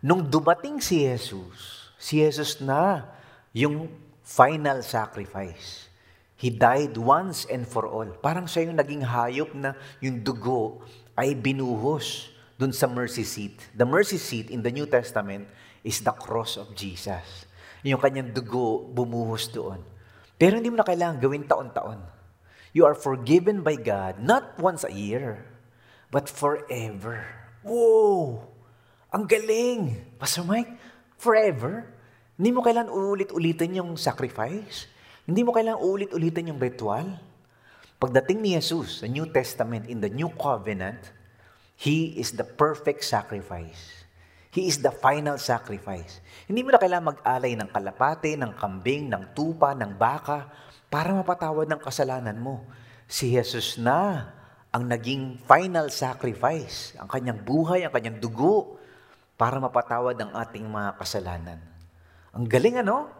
Nung 0.00 0.28
dumating 0.28 0.80
si 0.80 1.04
Jesus, 1.04 1.92
si 2.00 2.24
Jesus 2.24 2.60
na 2.60 3.04
yung 3.52 3.88
final 4.24 4.80
sacrifice. 4.80 5.92
He 6.40 6.50
died 6.50 6.96
once 6.96 7.44
and 7.52 7.68
for 7.68 7.84
all. 7.84 8.08
Parang 8.18 8.48
siya 8.48 8.66
yung 8.66 8.80
naging 8.80 9.04
hayop 9.04 9.52
na 9.52 9.76
yung 10.00 10.24
dugo 10.24 10.82
ay 11.14 11.36
binuhos 11.36 12.31
dun 12.56 12.72
sa 12.72 12.88
mercy 12.88 13.24
seat. 13.24 13.56
The 13.76 13.86
mercy 13.86 14.18
seat 14.20 14.48
in 14.48 14.60
the 14.60 14.72
New 14.72 14.88
Testament 14.88 15.48
is 15.82 16.00
the 16.00 16.14
cross 16.14 16.56
of 16.56 16.72
Jesus. 16.72 17.46
Yung 17.82 17.98
kanyang 17.98 18.30
dugo 18.30 18.86
bumuhos 18.86 19.50
doon. 19.50 19.82
Pero 20.38 20.58
hindi 20.58 20.70
mo 20.70 20.78
na 20.78 20.86
kailangan 20.86 21.18
gawin 21.18 21.46
taon-taon. 21.46 22.02
You 22.72 22.88
are 22.88 22.96
forgiven 22.96 23.60
by 23.60 23.76
God, 23.76 24.22
not 24.22 24.56
once 24.56 24.82
a 24.82 24.94
year, 24.94 25.44
but 26.08 26.30
forever. 26.30 27.20
Whoa! 27.60 28.48
Ang 29.12 29.28
galing! 29.28 29.92
Pastor 30.16 30.42
Mike, 30.48 30.72
forever? 31.20 31.84
Hindi 32.40 32.48
mo 32.48 32.64
kailangan 32.64 32.88
ulit-ulitin 32.88 33.76
yung 33.76 33.94
sacrifice? 34.00 34.88
Hindi 35.28 35.44
mo 35.44 35.52
kailangan 35.52 35.84
ulit-ulitin 35.84 36.48
yung 36.48 36.58
ritual? 36.58 37.06
Pagdating 38.02 38.42
ni 38.42 38.56
Jesus 38.56 38.98
sa 38.98 39.06
New 39.06 39.28
Testament, 39.30 39.86
in 39.86 40.02
the 40.02 40.10
New 40.10 40.32
Covenant, 40.34 40.98
He 41.82 42.14
is 42.14 42.38
the 42.38 42.46
perfect 42.46 43.02
sacrifice. 43.02 44.06
He 44.54 44.70
is 44.70 44.78
the 44.78 44.94
final 44.94 45.34
sacrifice. 45.34 46.22
Hindi 46.46 46.62
mo 46.62 46.70
na 46.70 46.78
kailangan 46.78 47.18
mag-alay 47.18 47.58
ng 47.58 47.74
kalapate, 47.74 48.38
ng 48.38 48.54
kambing, 48.54 49.10
ng 49.10 49.34
tupa, 49.34 49.74
ng 49.74 49.98
baka, 49.98 50.46
para 50.86 51.10
mapatawad 51.10 51.66
ng 51.66 51.80
kasalanan 51.82 52.38
mo. 52.38 52.62
Si 53.10 53.34
Jesus 53.34 53.82
na 53.82 54.30
ang 54.70 54.86
naging 54.86 55.42
final 55.42 55.90
sacrifice. 55.90 56.94
Ang 57.02 57.10
kanyang 57.10 57.42
buhay, 57.42 57.82
ang 57.82 57.90
kanyang 57.90 58.22
dugo, 58.22 58.78
para 59.34 59.58
mapatawad 59.58 60.14
ang 60.22 60.32
ating 60.38 60.62
mga 60.62 61.02
kasalanan. 61.02 61.58
Ang 62.30 62.46
galing 62.46 62.78
ano? 62.78 63.10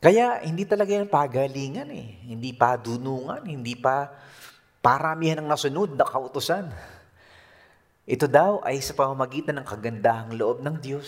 Kaya 0.00 0.40
hindi 0.42 0.64
talaga 0.64 0.96
yan 0.96 1.12
pagalingan 1.12 1.92
eh. 1.92 2.24
Hindi 2.24 2.56
pa 2.56 2.74
dunungan, 2.74 3.44
hindi 3.44 3.76
pa 3.76 4.10
paramihan 4.82 5.44
ng 5.44 5.50
nasunod 5.52 5.94
na 5.94 6.08
kautusan. 6.08 6.66
Ito 8.02 8.26
daw 8.26 8.62
ay 8.66 8.82
sa 8.82 8.98
pamamagitan 8.98 9.58
ng 9.62 9.66
kagandahang 9.66 10.34
loob 10.34 10.60
ng 10.60 10.76
Diyos 10.82 11.06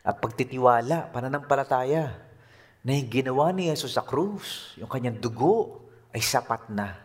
at 0.00 0.20
pagtitiwala, 0.22 1.12
pananampalataya 1.12 2.16
na 2.80 2.90
yung 2.96 3.10
ginawa 3.12 3.52
ni 3.52 3.68
Jesus 3.68 3.98
sa 3.98 4.06
krus, 4.06 4.72
yung 4.80 4.88
kanyang 4.88 5.20
dugo, 5.20 5.84
ay 6.16 6.24
sapat 6.24 6.72
na. 6.72 6.96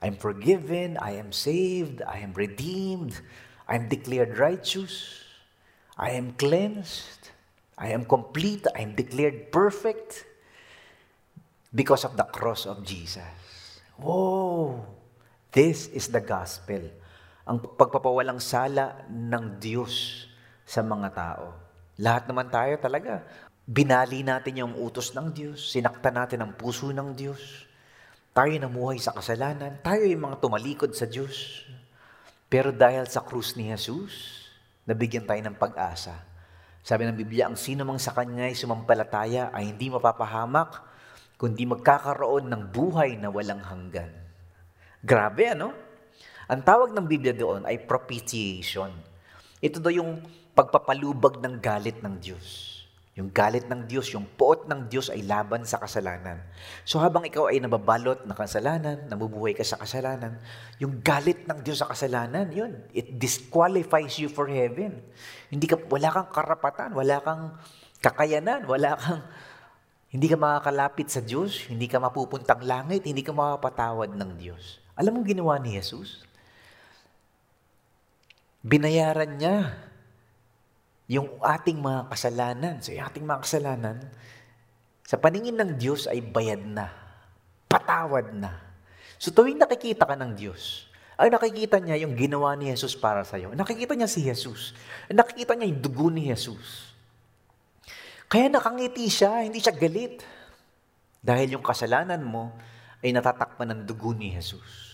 I'm 0.00 0.16
forgiven, 0.16 0.96
I 0.96 1.20
am 1.20 1.32
saved, 1.32 2.00
I 2.04 2.24
am 2.24 2.32
redeemed, 2.32 3.20
I 3.68 3.76
am 3.76 3.90
declared 3.90 4.38
righteous. 4.38 5.26
I 5.96 6.10
am 6.10 6.32
cleansed. 6.36 7.32
I 7.76 7.88
am 7.88 8.04
complete. 8.04 8.66
I 8.76 8.84
am 8.84 8.94
declared 8.94 9.50
perfect 9.50 10.24
because 11.74 12.04
of 12.04 12.16
the 12.16 12.24
cross 12.24 12.66
of 12.66 12.84
Jesus. 12.84 13.80
Whoa! 13.96 14.84
This 15.52 15.88
is 15.88 16.08
the 16.08 16.20
gospel. 16.20 16.84
Ang 17.46 17.62
pagpapawalang 17.62 18.42
sala 18.42 19.06
ng 19.06 19.62
Diyos 19.62 20.26
sa 20.66 20.82
mga 20.82 21.08
tao. 21.14 21.54
Lahat 22.02 22.26
naman 22.26 22.50
tayo 22.50 22.74
talaga. 22.82 23.22
Binali 23.62 24.26
natin 24.26 24.66
yung 24.66 24.74
utos 24.74 25.14
ng 25.14 25.30
Diyos. 25.30 25.70
Sinakta 25.70 26.10
natin 26.10 26.42
ang 26.42 26.58
puso 26.58 26.90
ng 26.90 27.14
Diyos. 27.14 27.62
Tayo 28.34 28.50
namuhay 28.50 28.98
sa 28.98 29.14
kasalanan. 29.14 29.78
Tayo 29.78 30.10
yung 30.10 30.26
mga 30.26 30.42
tumalikod 30.42 30.90
sa 30.90 31.06
Diyos. 31.06 31.62
Pero 32.50 32.74
dahil 32.74 33.06
sa 33.06 33.22
krus 33.22 33.54
ni 33.54 33.70
Jesus, 33.70 34.42
nabigyan 34.82 35.22
tayo 35.22 35.38
ng 35.46 35.54
pag-asa. 35.54 36.18
Sabi 36.82 37.06
ng 37.06 37.14
Biblia, 37.14 37.46
ang 37.46 37.54
sino 37.54 37.86
mang 37.86 38.02
sa 38.02 38.10
Kanya 38.10 38.50
ay 38.50 38.58
sumampalataya 38.58 39.54
ay 39.54 39.70
hindi 39.70 39.86
mapapahamak, 39.86 40.82
kundi 41.38 41.62
magkakaroon 41.62 42.50
ng 42.50 42.62
buhay 42.74 43.14
na 43.18 43.30
walang 43.30 43.62
hanggan. 43.62 44.10
Grabe, 45.02 45.54
ano? 45.54 45.85
Ang 46.46 46.62
tawag 46.62 46.94
ng 46.94 47.06
Biblia 47.10 47.34
doon 47.34 47.66
ay 47.66 47.82
propitiation. 47.82 48.94
Ito 49.58 49.82
daw 49.82 49.90
yung 49.90 50.22
pagpapalubag 50.54 51.42
ng 51.42 51.58
galit 51.58 51.98
ng 51.98 52.22
Diyos. 52.22 52.76
Yung 53.18 53.32
galit 53.32 53.64
ng 53.66 53.88
Diyos, 53.88 54.12
yung 54.12 54.28
poot 54.38 54.68
ng 54.68 54.86
Diyos 54.86 55.08
ay 55.08 55.24
laban 55.24 55.66
sa 55.66 55.80
kasalanan. 55.80 56.38
So 56.86 57.00
habang 57.00 57.24
ikaw 57.24 57.48
ay 57.48 57.58
nababalot 57.64 58.28
na 58.28 58.36
kasalanan, 58.36 59.08
nabubuhay 59.08 59.56
ka 59.56 59.64
sa 59.64 59.80
kasalanan, 59.80 60.36
yung 60.76 61.00
galit 61.00 61.48
ng 61.48 61.64
Diyos 61.64 61.80
sa 61.80 61.88
kasalanan, 61.88 62.52
yun, 62.52 62.76
it 62.92 63.16
disqualifies 63.16 64.20
you 64.20 64.28
for 64.28 64.44
heaven. 64.46 65.00
Hindi 65.48 65.64
ka, 65.64 65.80
wala 65.88 66.12
kang 66.12 66.28
karapatan, 66.28 66.92
wala 66.92 67.16
kang 67.24 67.56
kakayanan, 68.04 68.68
wala 68.68 69.00
kang, 69.00 69.24
hindi 70.12 70.28
ka 70.28 70.36
makakalapit 70.36 71.08
sa 71.08 71.24
Diyos, 71.24 71.72
hindi 71.72 71.88
ka 71.88 71.96
mapupuntang 71.96 72.68
langit, 72.68 73.08
hindi 73.08 73.24
ka 73.24 73.32
makapatawad 73.32 74.12
ng 74.12 74.30
Diyos. 74.36 74.78
Alam 74.92 75.18
mo 75.18 75.20
ginawa 75.24 75.56
ni 75.56 75.80
Jesus? 75.80 76.25
Binayaran 78.66 79.38
niya 79.38 79.78
yung 81.06 81.38
ating 81.38 81.78
mga 81.78 82.10
kasalanan. 82.10 82.82
So 82.82 82.90
yung 82.90 83.06
ating 83.06 83.22
mga 83.22 83.42
kasalanan, 83.46 84.02
sa 85.06 85.14
paningin 85.14 85.54
ng 85.54 85.78
Diyos 85.78 86.10
ay 86.10 86.18
bayad 86.18 86.66
na. 86.66 86.90
Patawad 87.70 88.34
na. 88.34 88.58
So 89.22 89.30
tuwing 89.30 89.62
nakikita 89.62 90.02
ka 90.02 90.18
ng 90.18 90.34
Diyos, 90.34 90.90
ay 91.14 91.30
nakikita 91.30 91.78
niya 91.78 92.02
yung 92.02 92.18
ginawa 92.18 92.58
ni 92.58 92.68
Jesus 92.68 92.98
para 92.98 93.22
sa 93.22 93.38
iyo. 93.38 93.54
Nakikita 93.54 93.94
niya 93.94 94.10
si 94.10 94.26
Jesus. 94.26 94.74
Nakikita 95.06 95.54
niya 95.54 95.70
yung 95.70 95.80
dugo 95.80 96.10
ni 96.10 96.26
Jesus. 96.26 96.90
Kaya 98.26 98.50
nakangiti 98.50 99.06
siya, 99.06 99.46
hindi 99.46 99.62
siya 99.62 99.72
galit. 99.72 100.26
Dahil 101.22 101.54
yung 101.54 101.64
kasalanan 101.64 102.20
mo 102.20 102.50
ay 102.98 103.14
natatakpan 103.14 103.70
ng 103.70 103.80
dugo 103.86 104.10
ni 104.10 104.34
Jesus. 104.34 104.85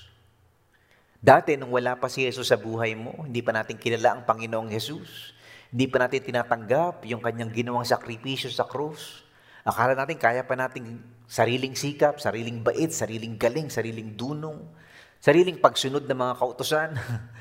Dati, 1.22 1.54
nung 1.54 1.70
wala 1.70 1.94
pa 1.94 2.10
si 2.10 2.26
Jesus 2.26 2.50
sa 2.50 2.58
buhay 2.58 2.98
mo, 2.98 3.22
hindi 3.22 3.46
pa 3.46 3.54
natin 3.54 3.78
kilala 3.78 4.18
ang 4.18 4.22
Panginoong 4.26 4.66
Jesus. 4.74 5.30
Hindi 5.70 5.86
pa 5.86 6.02
natin 6.02 6.18
tinatanggap 6.18 7.06
yung 7.06 7.22
kanyang 7.22 7.54
ginawang 7.54 7.86
sakripisyo 7.86 8.50
sa 8.50 8.66
krus. 8.66 9.22
Akala 9.62 9.94
natin 9.94 10.18
kaya 10.18 10.42
pa 10.42 10.58
nating 10.58 10.98
sariling 11.30 11.78
sikap, 11.78 12.18
sariling 12.18 12.66
bait, 12.66 12.90
sariling 12.90 13.38
galing, 13.38 13.70
sariling 13.70 14.18
dunong, 14.18 14.66
sariling 15.22 15.62
pagsunod 15.62 16.10
ng 16.10 16.18
mga 16.18 16.34
kautosan. 16.42 16.90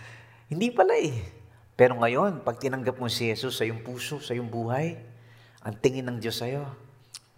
Hindi 0.53 0.69
pala 0.69 1.01
eh. 1.01 1.17
Pero 1.73 1.97
ngayon, 1.97 2.45
pag 2.45 2.61
tinanggap 2.61 3.01
mo 3.01 3.09
si 3.09 3.33
Jesus 3.33 3.57
sa 3.57 3.65
iyong 3.65 3.81
puso, 3.81 4.21
sa 4.21 4.37
iyong 4.37 4.53
buhay, 4.53 4.93
ang 5.65 5.73
tingin 5.81 6.05
ng 6.05 6.21
Diyos 6.21 6.37
sa 6.37 6.45
iyo, 6.45 6.69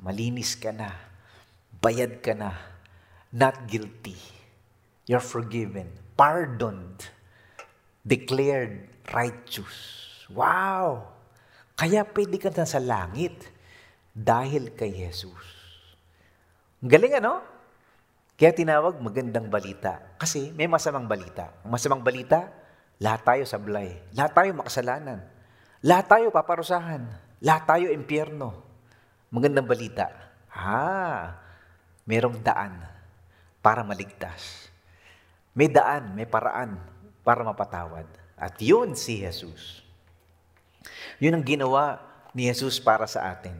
malinis 0.04 0.60
ka 0.60 0.76
na, 0.76 0.92
bayad 1.80 2.20
ka 2.20 2.36
na, 2.36 2.52
not 3.32 3.64
guilty. 3.64 4.20
You're 5.08 5.24
forgiven, 5.24 6.03
pardoned, 6.24 7.04
declared 8.00 8.88
righteous. 9.12 9.76
Wow! 10.32 11.04
Kaya 11.76 12.08
pwede 12.08 12.40
ka 12.40 12.48
na 12.48 12.64
sa 12.64 12.80
langit 12.80 13.52
dahil 14.16 14.72
kay 14.72 15.04
Jesus. 15.04 15.36
Galing 16.80 17.20
ano? 17.20 17.44
Kaya 18.40 18.56
tinawag 18.56 19.04
magandang 19.04 19.52
balita. 19.52 20.00
Kasi 20.16 20.56
may 20.56 20.72
masamang 20.72 21.12
balita. 21.12 21.60
Ang 21.68 21.76
masamang 21.76 22.00
balita, 22.00 22.48
lahat 23.04 23.28
tayo 23.28 23.44
sablay. 23.44 23.92
Lahat 24.16 24.32
tayo 24.32 24.56
makasalanan. 24.56 25.20
Lahat 25.84 26.08
tayo 26.08 26.32
paparusahan. 26.32 27.04
Lahat 27.44 27.68
tayo 27.68 27.92
impyerno. 27.92 28.64
Magandang 29.28 29.68
balita. 29.68 30.08
Ha, 30.56 31.36
merong 32.08 32.40
daan 32.40 32.80
para 33.60 33.84
maligtas. 33.84 34.72
May 35.54 35.70
daan, 35.70 36.18
may 36.18 36.26
paraan 36.26 36.82
para 37.22 37.46
mapatawad. 37.46 38.10
At 38.34 38.58
yun 38.58 38.98
si 38.98 39.22
Jesus. 39.22 39.86
Yun 41.22 41.40
ang 41.40 41.46
ginawa 41.46 42.02
ni 42.34 42.50
Jesus 42.50 42.82
para 42.82 43.06
sa 43.06 43.30
atin. 43.30 43.54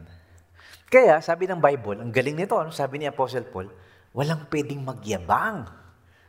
Kaya, 0.90 1.22
sabi 1.22 1.46
ng 1.46 1.58
Bible, 1.58 2.02
ang 2.02 2.10
galing 2.10 2.38
nito, 2.38 2.54
ano? 2.58 2.74
sabi 2.74 3.02
ni 3.02 3.06
Apostle 3.06 3.46
Paul, 3.46 3.70
walang 4.14 4.46
pwedeng 4.50 4.82
magyabang. 4.82 5.66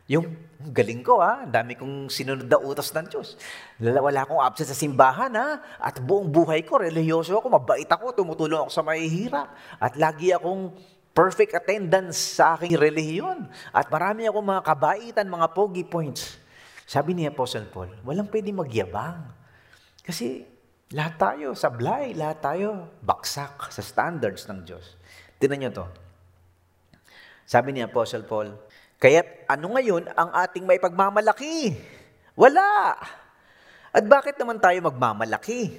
Yung 0.06 0.38
galing 0.62 1.02
ko 1.02 1.18
ha, 1.18 1.50
dami 1.50 1.74
kong 1.74 2.14
sinunod 2.14 2.46
na 2.46 2.62
utos 2.62 2.94
ng 2.94 3.10
Diyos. 3.10 3.38
Wala 3.82 4.22
akong 4.22 4.38
absent 4.38 4.70
sa 4.70 4.78
simbahan 4.78 5.34
ha, 5.34 5.62
at 5.82 5.98
buong 5.98 6.30
buhay 6.30 6.62
ko, 6.62 6.78
reliyoso 6.78 7.34
ako, 7.42 7.50
mabait 7.50 7.90
ako, 7.90 8.14
tumutulong 8.14 8.62
ako 8.62 8.70
sa 8.70 8.86
mahihirap. 8.86 9.50
At 9.82 9.98
lagi 9.98 10.30
akong 10.30 10.78
perfect 11.16 11.56
attendance 11.56 12.20
sa 12.36 12.60
aking 12.60 12.76
relihiyon. 12.76 13.48
At 13.72 13.88
marami 13.88 14.28
akong 14.28 14.44
mga 14.44 14.64
kabaitan, 14.68 15.32
mga 15.32 15.48
pogi 15.56 15.88
points. 15.88 16.36
Sabi 16.84 17.16
ni 17.16 17.24
Apostle 17.26 17.72
Paul, 17.72 17.90
walang 18.04 18.28
pwedeng 18.30 18.60
magyabang. 18.60 19.24
Kasi 20.04 20.44
lahat 20.94 21.18
tayo 21.18 21.56
sablay, 21.58 22.14
lahat 22.14 22.44
tayo 22.44 22.92
baksak 23.02 23.72
sa 23.72 23.82
standards 23.82 24.46
ng 24.46 24.68
Diyos. 24.68 25.00
Tinan 25.40 25.66
nyo 25.66 25.72
to. 25.72 25.88
Sabi 27.48 27.74
ni 27.74 27.82
Apostle 27.82 28.28
Paul, 28.28 28.54
Kaya't 28.96 29.52
ano 29.52 29.76
ngayon 29.76 30.08
ang 30.16 30.30
ating 30.32 30.64
may 30.64 30.80
pagmamalaki? 30.80 31.76
Wala! 32.36 32.96
At 33.92 34.04
bakit 34.08 34.40
naman 34.40 34.60
tayo 34.60 34.80
magmamalaki? 34.84 35.78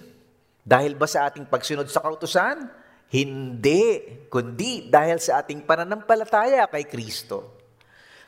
Dahil 0.65 0.97
ba 0.97 1.09
sa 1.09 1.29
ating 1.29 1.49
pagsunod 1.49 1.89
sa 1.89 2.05
kautusan? 2.05 2.86
Hindi, 3.07 4.03
kundi 4.27 4.91
dahil 4.91 5.23
sa 5.23 5.43
ating 5.43 5.63
pananampalataya 5.63 6.67
kay 6.67 6.91
Kristo. 6.91 7.55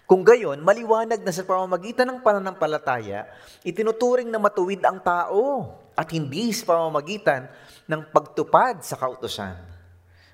Kung 0.09 0.25
gayon, 0.25 0.65
maliwanag 0.65 1.21
na 1.21 1.35
sa 1.35 1.45
pamamagitan 1.45 2.09
ng 2.09 2.25
pananampalataya, 2.25 3.29
itinuturing 3.61 4.33
na 4.33 4.41
matuwid 4.41 4.81
ang 4.81 4.97
tao 5.05 5.77
at 5.93 6.09
hindi 6.15 6.49
sa 6.55 6.73
pamamagitan 6.73 7.45
ng 7.85 8.09
pagtupad 8.09 8.81
sa 8.81 8.97
kautosan. 8.97 9.59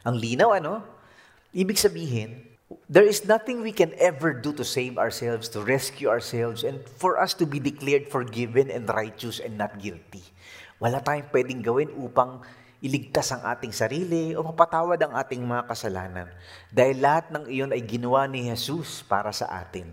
Ang 0.07 0.15
linaw, 0.15 0.55
ano? 0.55 0.85
Ibig 1.51 1.75
sabihin, 1.75 2.55
there 2.87 3.09
is 3.09 3.27
nothing 3.27 3.67
we 3.67 3.75
can 3.75 3.91
ever 3.99 4.31
do 4.31 4.55
to 4.55 4.63
save 4.63 4.95
ourselves, 5.01 5.51
to 5.51 5.65
rescue 5.65 6.07
ourselves, 6.07 6.63
and 6.63 6.79
for 7.01 7.19
us 7.19 7.35
to 7.35 7.43
be 7.43 7.59
declared 7.59 8.07
forgiven 8.13 8.71
and 8.71 8.87
righteous 8.87 9.43
and 9.43 9.59
not 9.59 9.75
guilty. 9.81 10.23
Wala 10.79 11.03
tayong 11.03 11.33
pwedeng 11.35 11.65
gawin 11.65 11.91
upang 11.99 12.45
iligtas 12.85 13.33
ang 13.33 13.49
ating 13.49 13.73
sarili 13.73 14.37
o 14.37 14.45
mapatawad 14.45 15.01
ang 15.01 15.17
ating 15.17 15.41
mga 15.41 15.65
kasalanan. 15.65 16.29
Dahil 16.69 17.01
lahat 17.01 17.33
ng 17.33 17.49
iyon 17.49 17.73
ay 17.73 17.81
ginawa 17.81 18.29
ni 18.29 18.53
Jesus 18.53 19.01
para 19.01 19.33
sa 19.33 19.49
atin. 19.49 19.89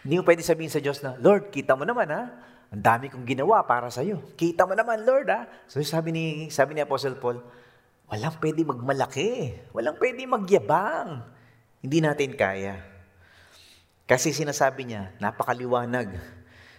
Hindi 0.00 0.16
mo 0.16 0.24
pwede 0.24 0.40
sabihin 0.40 0.72
sa 0.72 0.80
Diyos 0.80 1.04
na, 1.04 1.12
Lord, 1.20 1.52
kita 1.52 1.76
mo 1.76 1.84
naman 1.84 2.08
ha, 2.08 2.32
ang 2.72 2.80
dami 2.80 3.12
kong 3.12 3.28
ginawa 3.28 3.60
para 3.68 3.92
sa 3.92 4.00
iyo. 4.00 4.16
Kita 4.32 4.64
mo 4.64 4.72
naman, 4.72 5.04
Lord, 5.04 5.28
ha? 5.28 5.44
So 5.68 5.84
sabi 5.84 6.08
ni, 6.08 6.24
sabi 6.48 6.72
ni 6.72 6.80
Apostle 6.80 7.20
Paul, 7.20 7.36
walang 8.08 8.40
pwede 8.40 8.64
magmalaki. 8.64 9.52
Walang 9.76 10.00
pwede 10.00 10.24
magyabang. 10.24 11.20
Hindi 11.84 11.98
natin 12.00 12.32
kaya. 12.32 12.80
Kasi 14.08 14.32
sinasabi 14.32 14.88
niya, 14.88 15.12
napakaliwanag, 15.20 16.16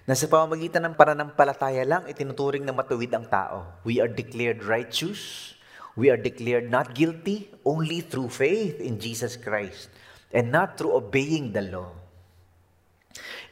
na 0.04 0.20
sa 0.20 0.28
pamamagitan 0.28 0.84
ng 0.84 0.96
pananampalataya 1.00 1.88
lang, 1.88 2.04
itinuturing 2.12 2.68
na 2.68 2.76
matuwid 2.76 3.12
ang 3.16 3.24
tao. 3.24 3.80
We 3.88 4.04
are 4.04 4.12
declared 4.12 4.60
righteous. 4.68 5.56
We 5.96 6.12
are 6.12 6.20
declared 6.20 6.68
not 6.68 6.92
guilty 6.92 7.48
only 7.64 8.04
through 8.04 8.34
faith 8.34 8.82
in 8.84 9.00
Jesus 9.00 9.40
Christ 9.40 9.94
and 10.34 10.50
not 10.50 10.76
through 10.76 10.98
obeying 10.98 11.54
the 11.54 11.64
law. 11.70 11.94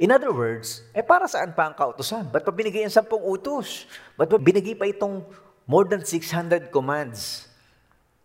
In 0.01 0.09
other 0.09 0.33
words, 0.33 0.81
eh 0.91 1.05
para 1.05 1.29
saan 1.29 1.53
pa 1.53 1.69
ang 1.69 1.77
kautusan? 1.77 2.33
Ba't 2.33 2.41
pa 2.41 2.49
binigay 2.49 2.81
ang 2.81 2.91
sampung 2.91 3.21
utos? 3.21 3.85
Ba't 4.17 4.25
pa 4.25 4.41
binigay 4.41 4.73
pa 4.73 4.89
itong 4.89 5.21
more 5.69 5.85
than 5.85 6.01
600 6.01 6.73
commands 6.73 7.45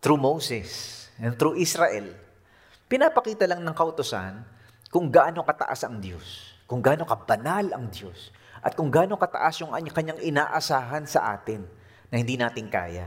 through 0.00 0.16
Moses 0.16 1.04
and 1.20 1.36
through 1.36 1.60
Israel? 1.60 2.08
Pinapakita 2.88 3.44
lang 3.44 3.60
ng 3.60 3.76
kautusan 3.76 4.40
kung 4.88 5.12
gaano 5.12 5.44
kataas 5.44 5.84
ang 5.84 6.00
Diyos, 6.00 6.55
kung 6.66 6.82
gaano 6.82 7.06
kabanal 7.06 7.70
ang 7.72 7.86
Diyos, 7.88 8.34
at 8.60 8.74
kung 8.74 8.90
gaano 8.90 9.14
kataas 9.14 9.62
yung 9.62 9.70
kanyang 9.70 10.18
inaasahan 10.18 11.06
sa 11.06 11.38
atin 11.38 11.62
na 12.10 12.18
hindi 12.18 12.34
natin 12.34 12.66
kaya. 12.66 13.06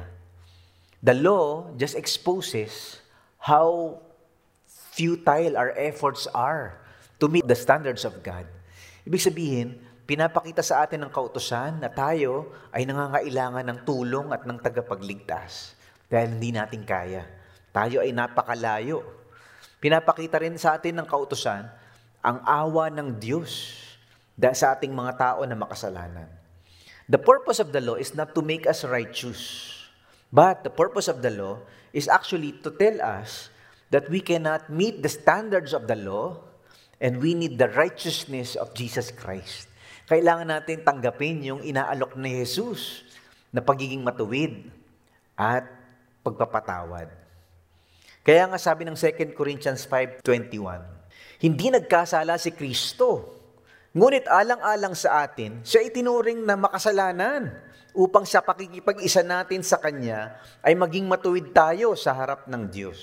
The 1.04 1.15
law 1.15 1.72
just 1.76 1.95
exposes 1.95 3.00
how 3.39 4.00
futile 4.95 5.56
our 5.56 5.72
efforts 5.80 6.28
are 6.36 6.80
to 7.19 7.28
meet 7.32 7.48
the 7.48 7.56
standards 7.56 8.04
of 8.04 8.19
God. 8.19 8.48
Ibig 9.08 9.24
sabihin, 9.24 9.67
pinapakita 10.04 10.63
sa 10.63 10.84
atin 10.84 11.08
ng 11.08 11.12
kautosan 11.12 11.80
na 11.80 11.88
tayo 11.88 12.52
ay 12.72 12.84
nangangailangan 12.84 13.63
ng 13.63 13.80
tulong 13.88 14.32
at 14.32 14.43
ng 14.43 14.60
tagapagligtas 14.60 15.76
dahil 16.12 16.36
hindi 16.36 16.52
natin 16.52 16.84
kaya. 16.84 17.24
Tayo 17.72 18.04
ay 18.04 18.12
napakalayo. 18.12 19.04
Pinapakita 19.80 20.43
rin 20.43 20.60
sa 20.60 20.76
atin 20.76 21.00
ng 21.00 21.08
kautosan 21.08 21.63
ang 22.23 22.43
awa 22.43 22.91
ng 22.91 23.19
Diyos 23.19 23.75
sa 24.39 24.75
ating 24.75 24.95
mga 24.95 25.19
tao 25.19 25.39
na 25.43 25.55
makasalanan. 25.55 26.27
The 27.10 27.19
purpose 27.19 27.60
of 27.60 27.73
the 27.73 27.82
law 27.82 27.97
is 27.97 28.15
not 28.15 28.38
to 28.38 28.41
make 28.45 28.69
us 28.69 28.86
righteous, 28.86 29.71
but 30.29 30.62
the 30.62 30.71
purpose 30.71 31.10
of 31.10 31.25
the 31.25 31.34
law 31.34 31.60
is 31.91 32.05
actually 32.05 32.55
to 32.62 32.69
tell 32.69 33.01
us 33.01 33.49
that 33.89 34.08
we 34.08 34.21
cannot 34.21 34.69
meet 34.69 35.01
the 35.01 35.10
standards 35.10 35.73
of 35.73 35.89
the 35.89 35.97
law 35.97 36.38
And 36.99 37.23
we 37.23 37.32
need 37.32 37.55
the 37.55 37.71
righteousness 37.71 38.60
of 38.60 38.75
Jesus 38.75 39.08
Christ. 39.15 39.71
Kailangan 40.12 40.51
natin 40.51 40.84
tanggapin 40.84 41.39
yung 41.47 41.63
inaalok 41.63 42.19
ni 42.19 42.43
Jesus 42.43 43.08
na 43.55 43.63
pagiging 43.63 44.03
matuwid 44.03 44.67
at 45.39 45.63
pagpapatawad. 46.19 47.08
Kaya 48.19 48.43
nga 48.51 48.60
sabi 48.60 48.84
ng 48.84 48.99
2 48.99 49.32
Corinthians 49.32 49.88
5.21, 49.88 50.98
hindi 51.39 51.71
nagkasala 51.71 52.36
si 52.36 52.52
Kristo, 52.52 53.39
ngunit 53.95 54.28
alang-alang 54.28 54.91
sa 54.91 55.23
atin, 55.23 55.63
siya 55.63 55.88
itinuring 55.88 56.43
na 56.43 56.60
makasalanan 56.60 57.47
upang 57.95 58.28
sa 58.28 58.43
pakikipag-isa 58.43 59.23
natin 59.23 59.63
sa 59.63 59.80
Kanya 59.80 60.36
ay 60.62 60.75
maging 60.75 61.08
matuwid 61.08 61.56
tayo 61.56 61.95
sa 61.95 62.12
harap 62.12 62.45
ng 62.45 62.63
Diyos. 62.67 62.99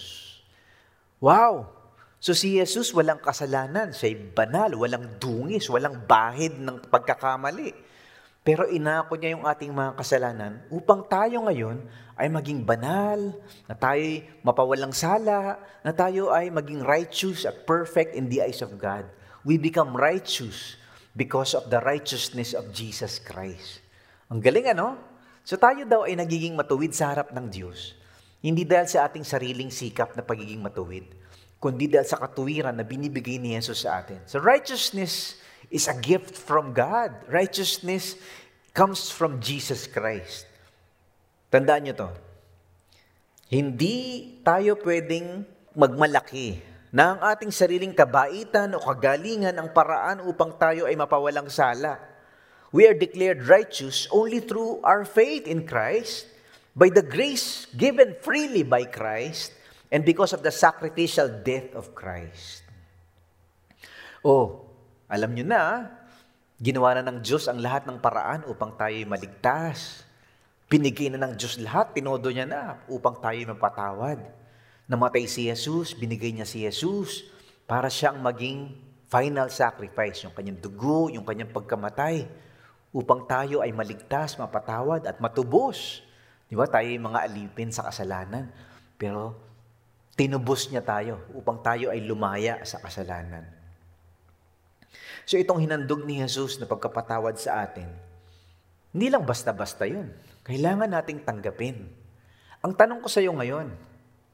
Wow! 1.19 1.73
So 2.21 2.33
si 2.37 2.61
Jesus 2.61 2.93
walang 2.93 3.21
kasalanan, 3.21 3.93
siya'y 3.93 4.37
banal, 4.37 4.77
walang 4.77 5.17
dungis, 5.21 5.69
walang 5.73 6.05
bahid 6.05 6.61
ng 6.61 6.81
pagkakamali. 6.93 7.73
Pero 8.47 8.71
inako 8.71 9.19
niya 9.19 9.35
yung 9.35 9.43
ating 9.43 9.75
mga 9.75 9.99
kasalanan 9.99 10.63
upang 10.71 11.03
tayo 11.11 11.43
ngayon 11.51 11.83
ay 12.15 12.31
maging 12.31 12.63
banal, 12.63 13.35
na 13.67 13.75
tayo 13.75 14.23
mapawalang 14.47 14.95
sala, 14.95 15.59
na 15.83 15.91
tayo 15.91 16.31
ay 16.31 16.55
maging 16.55 16.87
righteous 16.87 17.43
at 17.43 17.67
perfect 17.67 18.15
in 18.15 18.31
the 18.31 18.39
eyes 18.39 18.63
of 18.63 18.71
God. 18.79 19.03
We 19.43 19.59
become 19.59 19.99
righteous 19.99 20.79
because 21.11 21.59
of 21.59 21.67
the 21.75 21.83
righteousness 21.83 22.55
of 22.55 22.71
Jesus 22.71 23.19
Christ. 23.19 23.83
Ang 24.31 24.39
galing 24.39 24.71
ano? 24.71 24.95
So 25.43 25.59
tayo 25.59 25.83
daw 25.83 26.07
ay 26.07 26.15
nagiging 26.15 26.55
matuwid 26.55 26.95
sa 26.95 27.11
harap 27.11 27.35
ng 27.35 27.51
Diyos. 27.51 27.99
Hindi 28.39 28.63
dahil 28.63 28.87
sa 28.87 29.11
ating 29.11 29.27
sariling 29.27 29.75
sikap 29.75 30.15
na 30.15 30.23
pagiging 30.23 30.63
matuwid, 30.63 31.11
kundi 31.59 31.91
dahil 31.91 32.07
sa 32.07 32.23
katuwiran 32.23 32.79
na 32.79 32.87
binibigay 32.87 33.43
ni 33.43 33.59
Jesus 33.59 33.83
sa 33.83 34.07
atin. 34.07 34.23
So 34.31 34.39
righteousness 34.39 35.43
is 35.71 35.87
a 35.91 35.97
gift 35.97 36.37
from 36.37 36.73
God. 36.73 37.13
Righteousness 37.31 38.15
comes 38.77 39.09
from 39.09 39.41
Jesus 39.41 39.89
Christ. 39.89 40.45
Tandaan 41.49 41.89
nyo 41.89 41.95
to. 41.97 42.11
Hindi 43.47 44.37
tayo 44.43 44.75
pwedeng 44.83 45.47
magmalaki 45.79 46.59
na 46.91 47.15
ang 47.15 47.21
ating 47.23 47.55
sariling 47.55 47.95
kabaitan 47.95 48.75
o 48.75 48.83
kagalingan 48.83 49.55
ang 49.55 49.71
paraan 49.71 50.25
upang 50.27 50.57
tayo 50.59 50.91
ay 50.91 50.99
mapawalang 50.99 51.47
sala. 51.47 52.01
We 52.75 52.91
are 52.91 52.99
declared 52.99 53.47
righteous 53.47 54.11
only 54.11 54.43
through 54.43 54.83
our 54.83 55.07
faith 55.07 55.47
in 55.47 55.65
Christ, 55.65 56.27
by 56.75 56.91
the 56.91 57.07
grace 57.07 57.71
given 57.73 58.19
freely 58.21 58.67
by 58.67 58.85
Christ, 58.85 59.55
and 59.95 60.03
because 60.03 60.35
of 60.35 60.43
the 60.43 60.51
sacrificial 60.51 61.31
death 61.31 61.73
of 61.79 61.95
Christ. 61.95 62.67
Oh, 64.27 64.66
alam 65.07 65.31
nyo 65.33 65.45
na, 65.47 65.91
ginawa 66.59 66.99
na 66.99 67.07
ng 67.07 67.23
Diyos 67.23 67.47
ang 67.47 67.63
lahat 67.63 67.87
ng 67.87 68.03
paraan 68.03 68.43
upang 68.51 68.75
tayo 68.75 68.97
maligtas. 69.07 70.03
Binigay 70.67 71.13
na 71.15 71.23
ng 71.23 71.39
Diyos 71.39 71.63
lahat, 71.63 71.95
tinodo 71.95 72.27
niya 72.27 72.47
na 72.49 72.83
upang 72.91 73.19
tayo 73.23 73.39
mapatawad. 73.47 74.19
Namatay 74.91 75.31
si 75.31 75.47
Jesus, 75.47 75.95
binigay 75.95 76.35
niya 76.35 76.47
si 76.47 76.67
Jesus 76.67 77.27
para 77.67 77.87
siyang 77.87 78.19
maging 78.19 78.75
final 79.07 79.47
sacrifice, 79.51 80.27
yung 80.27 80.35
kanyang 80.35 80.59
dugo, 80.59 81.07
yung 81.11 81.23
kanyang 81.23 81.55
pagkamatay 81.55 82.27
upang 82.97 83.29
tayo 83.29 83.63
ay 83.63 83.71
maligtas, 83.71 84.35
mapatawad 84.41 85.07
at 85.07 85.21
matubos. 85.23 86.03
Di 86.51 86.55
ba? 86.57 86.67
Tayo 86.67 86.89
ay 86.89 86.99
mga 86.99 87.21
alipin 87.29 87.71
sa 87.71 87.87
kasalanan. 87.87 88.51
Pero 88.97 89.37
tinubos 90.17 90.73
niya 90.73 90.81
tayo 90.81 91.21
upang 91.37 91.61
tayo 91.61 91.93
ay 91.93 92.01
lumaya 92.03 92.65
sa 92.65 92.81
kasalanan. 92.81 93.56
So 95.27 95.35
itong 95.35 95.59
hinandog 95.59 96.07
ni 96.07 96.23
Jesus 96.23 96.55
na 96.63 96.71
pagkapatawad 96.71 97.35
sa 97.35 97.67
atin, 97.67 97.91
hindi 98.95 99.11
lang 99.11 99.27
basta-basta 99.27 99.83
yun. 99.83 100.07
Kailangan 100.47 100.87
nating 100.87 101.27
tanggapin. 101.27 101.91
Ang 102.63 102.73
tanong 102.79 103.03
ko 103.03 103.11
sa 103.11 103.19
iyo 103.19 103.35
ngayon, 103.35 103.75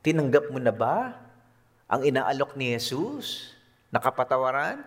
tinanggap 0.04 0.52
mo 0.52 0.60
na 0.60 0.68
ba 0.68 1.16
ang 1.88 2.04
inaalok 2.04 2.52
ni 2.60 2.76
Jesus 2.76 3.56
na 3.88 4.04
kapatawaran, 4.04 4.84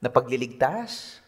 na 0.00 0.08
pagliligtas, 0.08 1.20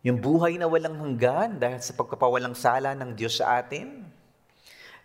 yung 0.00 0.16
buhay 0.16 0.56
na 0.56 0.64
walang 0.64 0.96
hanggan 0.96 1.60
dahil 1.60 1.84
sa 1.84 1.92
pagkapawalang 1.92 2.56
sala 2.56 2.96
ng 2.96 3.12
Diyos 3.12 3.38
sa 3.38 3.60
atin. 3.60 4.08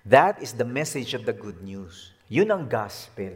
That 0.07 0.39
is 0.39 0.55
the 0.55 0.65
message 0.65 1.11
of 1.11 1.27
the 1.27 1.35
good 1.35 1.59
news. 1.59 2.15
Yun 2.31 2.55
ang 2.55 2.63
gospel. 2.71 3.35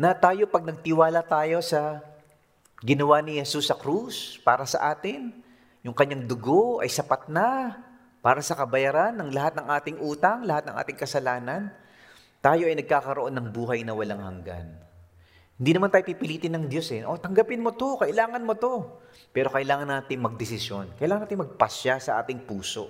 Na 0.00 0.16
tayo, 0.16 0.48
pag 0.48 0.64
nagtiwala 0.64 1.20
tayo 1.20 1.60
sa 1.60 2.00
ginawa 2.82 3.18
ni 3.22 3.42
Jesus 3.42 3.70
sa 3.70 3.76
krus 3.78 4.38
para 4.42 4.62
sa 4.66 4.94
atin, 4.94 5.34
yung 5.82 5.94
kanyang 5.94 6.26
dugo 6.26 6.78
ay 6.82 6.90
sapat 6.90 7.26
na 7.30 7.78
para 8.18 8.42
sa 8.42 8.58
kabayaran 8.58 9.14
ng 9.14 9.30
lahat 9.30 9.54
ng 9.58 9.66
ating 9.66 9.96
utang, 10.02 10.42
lahat 10.42 10.66
ng 10.66 10.76
ating 10.76 10.98
kasalanan, 10.98 11.70
tayo 12.38 12.66
ay 12.66 12.74
nagkakaroon 12.78 13.34
ng 13.34 13.46
buhay 13.50 13.82
na 13.82 13.94
walang 13.94 14.22
hanggan. 14.22 14.68
Hindi 15.58 15.74
naman 15.74 15.90
tayo 15.90 16.06
pipilitin 16.06 16.54
ng 16.54 16.70
Diyos 16.70 16.86
eh. 16.94 17.02
O, 17.02 17.18
tanggapin 17.18 17.58
mo 17.58 17.74
to, 17.74 17.98
kailangan 17.98 18.46
mo 18.46 18.54
to. 18.54 19.02
Pero 19.34 19.50
kailangan 19.50 19.90
natin 19.90 20.22
magdesisyon. 20.22 20.94
Kailangan 20.94 21.26
natin 21.26 21.42
magpasya 21.42 21.98
sa 21.98 22.22
ating 22.22 22.46
puso 22.46 22.86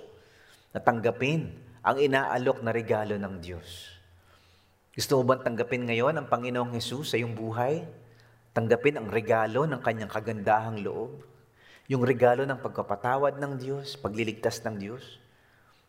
na 0.69 0.77
tanggapin 0.77 1.49
ang 1.81 1.97
inaalok 1.97 2.61
na 2.61 2.69
regalo 2.69 3.17
ng 3.17 3.41
Diyos. 3.41 3.89
Gusto 4.93 5.17
mo 5.17 5.33
bang 5.33 5.41
tanggapin 5.41 5.81
ngayon 5.89 6.13
ang 6.13 6.29
Panginoong 6.29 6.77
Hesus 6.77 7.09
sa 7.09 7.17
iyong 7.17 7.33
buhay? 7.33 7.81
Tanggapin 8.59 8.99
ang 8.99 9.07
regalo 9.07 9.63
ng 9.63 9.79
kanyang 9.79 10.11
kagandahang 10.11 10.83
loob? 10.83 11.23
Yung 11.87 12.03
regalo 12.03 12.43
ng 12.43 12.59
pagkapatawad 12.59 13.39
ng 13.39 13.55
Diyos, 13.55 13.95
pagliligtas 13.95 14.59
ng 14.67 14.75
Diyos? 14.75 15.23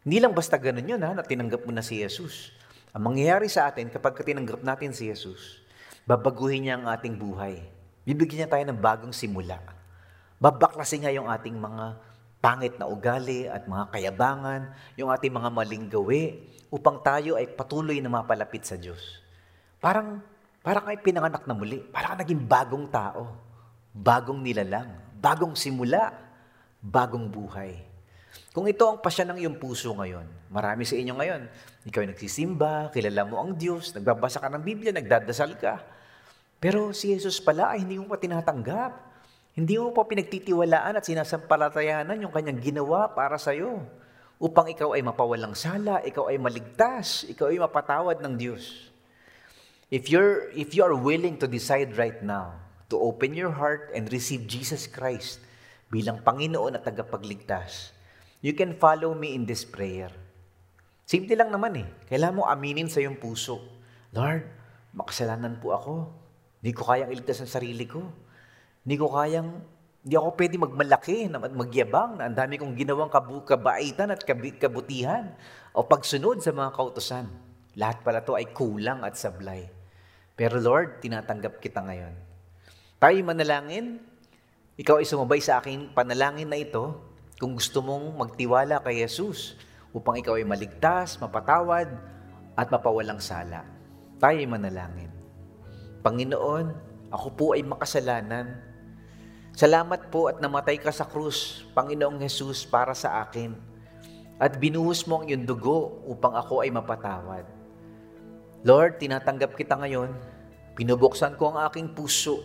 Hindi 0.06 0.22
lang 0.22 0.30
basta 0.30 0.54
ganun 0.54 0.86
yun 0.86 1.02
ha, 1.02 1.10
na 1.18 1.26
tinanggap 1.26 1.66
mo 1.66 1.74
na 1.74 1.82
si 1.82 1.98
Jesus. 1.98 2.54
Ang 2.94 3.10
mangyayari 3.10 3.50
sa 3.50 3.66
atin 3.66 3.90
kapag 3.90 4.22
tinanggap 4.22 4.62
natin 4.62 4.94
si 4.94 5.10
Jesus, 5.10 5.66
Babaguhin 6.10 6.66
niya 6.66 6.74
ang 6.74 6.90
ating 6.90 7.14
buhay. 7.14 7.60
Bibigyan 8.02 8.42
niya 8.42 8.50
tayo 8.50 8.64
ng 8.66 8.80
bagong 8.82 9.14
simula. 9.14 9.62
Babaklasin 10.42 11.06
niya 11.06 11.20
yung 11.20 11.30
ating 11.30 11.54
mga 11.54 12.00
pangit 12.42 12.74
na 12.80 12.90
ugali 12.90 13.46
at 13.46 13.68
mga 13.68 13.94
kayabangan, 13.94 14.74
yung 14.98 15.12
ating 15.14 15.30
mga 15.30 15.50
maling 15.54 15.86
gawi, 15.86 16.40
upang 16.66 16.98
tayo 17.04 17.38
ay 17.38 17.46
patuloy 17.46 18.02
na 18.02 18.10
mapalapit 18.10 18.66
sa 18.66 18.74
Diyos. 18.74 19.22
Parang, 19.78 20.18
parang 20.60 20.86
ay 20.88 21.00
pinanganak 21.00 21.44
na 21.44 21.54
muli. 21.56 21.80
Parang 21.80 22.16
naging 22.20 22.44
bagong 22.44 22.86
tao. 22.88 23.32
Bagong 23.92 24.40
nilalang. 24.40 24.92
Bagong 25.18 25.56
simula. 25.56 26.12
Bagong 26.80 27.28
buhay. 27.28 27.76
Kung 28.50 28.66
ito 28.66 28.82
ang 28.86 28.98
pasya 28.98 29.26
ng 29.26 29.38
iyong 29.42 29.58
puso 29.62 29.94
ngayon, 29.94 30.26
marami 30.50 30.82
sa 30.82 30.98
inyo 30.98 31.14
ngayon, 31.14 31.42
ikaw 31.86 32.02
ay 32.02 32.10
nagsisimba, 32.14 32.90
kilala 32.90 33.22
mo 33.22 33.38
ang 33.38 33.54
Diyos, 33.54 33.94
nagbabasa 33.94 34.42
ka 34.42 34.50
ng 34.50 34.62
Biblia, 34.62 34.90
nagdadasal 34.90 35.54
ka, 35.54 35.78
pero 36.60 36.92
si 36.92 37.08
Jesus 37.08 37.40
pala 37.40 37.72
ay 37.72 37.88
hindi 37.88 37.96
mo 37.96 38.04
pa 38.04 38.20
tinatanggap. 38.20 39.08
Hindi 39.56 39.80
mo 39.80 39.96
pa 39.96 40.04
pinagtitiwalaan 40.04 41.00
at 41.00 41.04
sinasampalatayanan 41.08 42.20
yung 42.20 42.30
kanyang 42.30 42.60
ginawa 42.60 43.10
para 43.10 43.40
sa 43.40 43.50
iyo 43.56 43.80
upang 44.36 44.68
ikaw 44.68 44.92
ay 44.94 45.02
mapawalang 45.02 45.56
sala, 45.56 46.04
ikaw 46.04 46.28
ay 46.28 46.36
maligtas, 46.36 47.24
ikaw 47.26 47.48
ay 47.48 47.58
mapatawad 47.58 48.20
ng 48.20 48.34
Diyos. 48.36 48.89
If 49.90 50.06
you're 50.06 50.54
if 50.54 50.70
you 50.78 50.86
are 50.86 50.94
willing 50.94 51.34
to 51.42 51.50
decide 51.50 51.98
right 51.98 52.22
now 52.22 52.54
to 52.86 52.94
open 52.94 53.34
your 53.34 53.50
heart 53.50 53.90
and 53.90 54.06
receive 54.06 54.46
Jesus 54.46 54.86
Christ 54.86 55.42
bilang 55.90 56.22
Panginoon 56.22 56.78
at 56.78 56.86
tagapagligtas, 56.86 57.90
you 58.38 58.54
can 58.54 58.78
follow 58.78 59.18
me 59.18 59.34
in 59.34 59.42
this 59.50 59.66
prayer. 59.66 60.14
Simple 61.02 61.34
lang 61.34 61.50
naman 61.50 61.82
eh. 61.82 61.88
Kailangan 62.06 62.38
mo 62.38 62.46
aminin 62.46 62.86
sa 62.86 63.02
iyong 63.02 63.18
puso, 63.18 63.58
Lord, 64.14 64.46
makasalanan 64.94 65.58
po 65.58 65.74
ako. 65.74 65.94
Hindi 66.62 66.70
ko 66.70 66.86
kayang 66.86 67.10
iligtas 67.10 67.42
ang 67.42 67.50
sarili 67.50 67.90
ko. 67.90 68.06
Hindi 68.86 68.94
ko 68.94 69.10
kayang, 69.10 69.58
hindi 70.06 70.14
ako 70.14 70.28
pwede 70.38 70.54
magmalaki, 70.54 71.16
magyabang, 71.34 72.22
na 72.22 72.30
ang 72.30 72.38
dami 72.38 72.62
kong 72.62 72.78
ginawang 72.78 73.10
kabu, 73.10 73.42
kabaitan 73.42 74.14
at 74.14 74.22
kabutihan 74.22 75.34
o 75.74 75.82
pagsunod 75.82 76.38
sa 76.38 76.54
mga 76.54 76.78
kautosan. 76.78 77.26
Lahat 77.74 77.98
pala 78.06 78.22
to 78.22 78.38
ay 78.38 78.54
kulang 78.54 79.02
at 79.02 79.18
sablay. 79.18 79.79
Pero 80.40 80.56
Lord, 80.56 81.04
tinatanggap 81.04 81.60
kita 81.60 81.84
ngayon. 81.84 82.16
Tayo 82.96 83.12
manalangin, 83.20 84.00
ikaw 84.80 84.96
ay 84.96 85.04
sumabay 85.04 85.36
sa 85.36 85.60
aking 85.60 85.92
panalangin 85.92 86.48
na 86.48 86.56
ito 86.56 86.96
kung 87.36 87.52
gusto 87.52 87.84
mong 87.84 88.16
magtiwala 88.16 88.80
kay 88.80 89.04
Jesus 89.04 89.52
upang 89.92 90.16
ikaw 90.16 90.40
ay 90.40 90.48
maligtas, 90.48 91.20
mapatawad, 91.20 91.92
at 92.56 92.72
mapawalang 92.72 93.20
sala. 93.20 93.68
Tayo 94.16 94.40
ay 94.40 94.48
manalangin. 94.48 95.12
Panginoon, 96.00 96.72
ako 97.12 97.28
po 97.36 97.46
ay 97.52 97.60
makasalanan. 97.60 98.64
Salamat 99.52 100.08
po 100.08 100.32
at 100.32 100.40
namatay 100.40 100.80
ka 100.80 100.88
sa 100.88 101.04
krus, 101.04 101.68
Panginoong 101.76 102.16
Jesus, 102.16 102.64
para 102.64 102.96
sa 102.96 103.28
akin. 103.28 103.52
At 104.40 104.56
binuhos 104.56 105.04
mo 105.04 105.20
ang 105.20 105.28
iyong 105.28 105.44
dugo 105.44 106.00
upang 106.08 106.32
ako 106.32 106.64
ay 106.64 106.72
mapatawad. 106.72 107.44
Lord, 108.60 109.00
tinatanggap 109.00 109.56
kita 109.56 109.72
ngayon. 109.72 110.12
Pinubuksan 110.78 111.34
ko 111.36 111.52
ang 111.52 111.58
aking 111.66 111.92
puso 111.92 112.40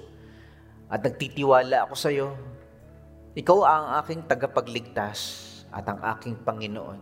at 0.90 1.02
nagtitiwala 1.02 1.86
ako 1.90 1.96
sa 1.98 2.10
iyo. 2.14 2.34
Ikaw 3.36 3.58
ang 3.66 3.88
aking 4.04 4.26
tagapagligtas 4.32 5.20
at 5.74 5.86
ang 5.92 6.00
aking 6.16 6.40
Panginoon. 6.46 7.00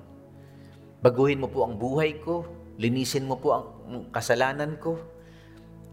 Baguhin 1.04 1.44
mo 1.44 1.52
po 1.52 1.68
ang 1.68 1.78
buhay 1.78 2.18
ko, 2.24 2.48
linisin 2.82 3.28
mo 3.28 3.38
po 3.38 3.48
ang 3.54 3.66
kasalanan 4.10 4.80
ko, 4.80 4.98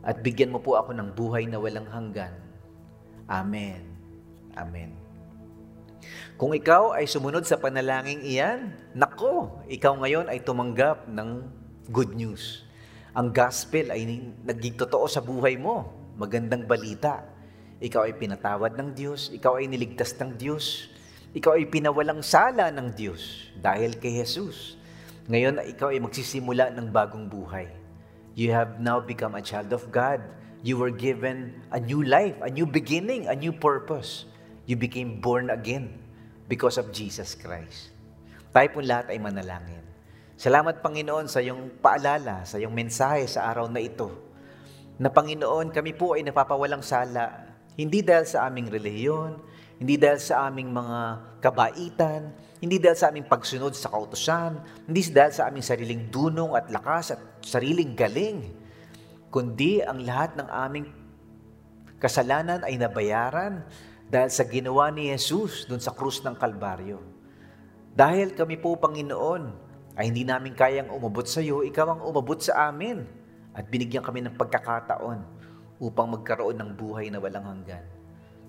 at 0.00 0.24
bigyan 0.24 0.54
mo 0.54 0.64
po 0.64 0.80
ako 0.80 0.96
ng 0.96 1.12
buhay 1.12 1.44
na 1.44 1.60
walang 1.60 1.84
hanggan. 1.84 2.32
Amen. 3.28 3.84
Amen. 4.56 4.96
Kung 6.40 6.56
ikaw 6.56 6.96
ay 6.96 7.04
sumunod 7.04 7.44
sa 7.44 7.60
panalangin 7.60 8.24
iyan, 8.24 8.72
nako, 8.96 9.60
ikaw 9.68 9.92
ngayon 10.00 10.32
ay 10.32 10.40
tumanggap 10.40 11.04
ng 11.04 11.44
good 11.92 12.16
news. 12.16 12.64
Ang 13.10 13.34
gospel 13.34 13.90
ay 13.90 14.06
naging 14.46 14.78
totoo 14.78 15.10
sa 15.10 15.18
buhay 15.18 15.58
mo. 15.58 15.90
Magandang 16.14 16.62
balita. 16.62 17.26
Ikaw 17.82 18.06
ay 18.06 18.14
pinatawad 18.14 18.78
ng 18.78 18.94
Diyos. 18.94 19.34
Ikaw 19.34 19.58
ay 19.58 19.66
niligtas 19.66 20.14
ng 20.14 20.38
Diyos. 20.38 20.86
Ikaw 21.34 21.58
ay 21.58 21.66
pinawalang 21.66 22.22
sala 22.22 22.70
ng 22.70 22.94
Diyos 22.94 23.50
dahil 23.58 23.98
kay 23.98 24.22
Jesus. 24.22 24.78
Ngayon, 25.26 25.58
ikaw 25.74 25.90
ay 25.90 25.98
magsisimula 25.98 26.70
ng 26.70 26.94
bagong 26.94 27.26
buhay. 27.26 27.66
You 28.38 28.54
have 28.54 28.78
now 28.78 29.02
become 29.02 29.34
a 29.34 29.42
child 29.42 29.74
of 29.74 29.90
God. 29.90 30.22
You 30.62 30.78
were 30.78 30.94
given 30.94 31.66
a 31.74 31.82
new 31.82 32.06
life, 32.06 32.38
a 32.46 32.50
new 32.50 32.66
beginning, 32.66 33.26
a 33.26 33.34
new 33.34 33.50
purpose. 33.50 34.22
You 34.70 34.78
became 34.78 35.18
born 35.18 35.50
again 35.50 35.98
because 36.46 36.78
of 36.78 36.94
Jesus 36.94 37.34
Christ. 37.34 37.90
Tayo 38.54 38.70
po 38.70 38.78
lahat 38.86 39.10
ay 39.10 39.18
manalangin. 39.18 39.89
Salamat 40.40 40.80
Panginoon 40.80 41.28
sa 41.28 41.44
iyong 41.44 41.84
paalala, 41.84 42.48
sa 42.48 42.56
iyong 42.56 42.72
mensahe 42.72 43.28
sa 43.28 43.52
araw 43.52 43.68
na 43.68 43.76
ito. 43.76 44.08
Na 44.96 45.12
Panginoon, 45.12 45.68
kami 45.68 45.92
po 45.92 46.16
ay 46.16 46.24
napapawalang 46.24 46.80
sala, 46.80 47.44
hindi 47.76 48.00
dahil 48.00 48.24
sa 48.24 48.48
aming 48.48 48.72
relihiyon, 48.72 49.36
hindi 49.76 50.00
dahil 50.00 50.16
sa 50.16 50.48
aming 50.48 50.72
mga 50.72 51.00
kabaitan, 51.44 52.32
hindi 52.56 52.80
dahil 52.80 52.96
sa 52.96 53.12
aming 53.12 53.28
pagsunod 53.28 53.76
sa 53.76 53.92
kautusan, 53.92 54.64
hindi 54.88 55.04
dahil 55.12 55.28
sa 55.28 55.52
aming 55.52 55.60
sariling 55.60 56.08
dunong 56.08 56.56
at 56.56 56.72
lakas 56.72 57.12
at 57.12 57.20
sariling 57.44 57.92
galing, 57.92 58.48
kundi 59.28 59.84
ang 59.84 60.08
lahat 60.08 60.40
ng 60.40 60.48
aming 60.48 60.88
kasalanan 62.00 62.64
ay 62.64 62.80
nabayaran 62.80 63.60
dahil 64.08 64.32
sa 64.32 64.48
ginawa 64.48 64.88
ni 64.88 65.12
Jesus 65.12 65.68
dun 65.68 65.84
sa 65.84 65.92
krus 65.92 66.24
ng 66.24 66.32
Kalbaryo. 66.32 66.96
Dahil 67.92 68.32
kami 68.32 68.56
po, 68.56 68.80
Panginoon, 68.80 69.68
ay 69.98 70.10
hindi 70.10 70.22
namin 70.22 70.54
kayang 70.54 70.90
umabot 70.92 71.26
sa 71.26 71.42
iyo, 71.42 71.66
ikaw 71.66 71.98
ang 71.98 72.02
umabot 72.06 72.38
sa 72.38 72.70
amin. 72.70 73.02
At 73.50 73.66
binigyan 73.66 74.06
kami 74.06 74.22
ng 74.22 74.38
pagkakataon 74.38 75.18
upang 75.82 76.14
magkaroon 76.14 76.54
ng 76.60 76.70
buhay 76.78 77.10
na 77.10 77.18
walang 77.18 77.42
hanggan. 77.42 77.82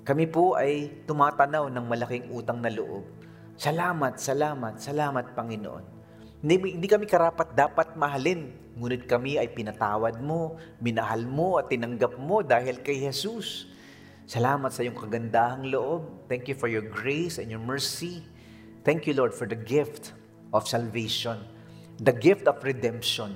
Kami 0.05 0.25
po 0.29 0.57
ay 0.57 1.05
tumatanaw 1.05 1.69
ng 1.69 1.85
malaking 1.85 2.25
utang 2.33 2.61
na 2.61 2.69
loob. 2.69 3.05
Salamat, 3.57 4.17
salamat, 4.17 4.81
salamat 4.81 5.37
Panginoon. 5.37 5.85
Hindi, 6.41 6.89
kami 6.89 7.05
karapat 7.05 7.53
dapat 7.53 7.93
mahalin, 7.93 8.49
ngunit 8.73 9.05
kami 9.05 9.37
ay 9.37 9.53
pinatawad 9.53 10.17
mo, 10.17 10.57
minahal 10.81 11.21
mo 11.21 11.61
at 11.61 11.69
tinanggap 11.69 12.17
mo 12.17 12.41
dahil 12.41 12.81
kay 12.81 12.97
Jesus. 12.97 13.69
Salamat 14.25 14.73
sa 14.73 14.81
iyong 14.81 14.97
kagandahang 14.97 15.69
loob. 15.69 16.25
Thank 16.25 16.49
you 16.49 16.57
for 16.57 16.65
your 16.65 16.81
grace 16.81 17.37
and 17.37 17.53
your 17.53 17.61
mercy. 17.61 18.25
Thank 18.81 19.05
you, 19.05 19.13
Lord, 19.13 19.37
for 19.37 19.45
the 19.45 19.59
gift 19.59 20.17
of 20.51 20.67
salvation, 20.67 21.39
the 21.99 22.13
gift 22.13 22.47
of 22.47 22.59
redemption, 22.63 23.35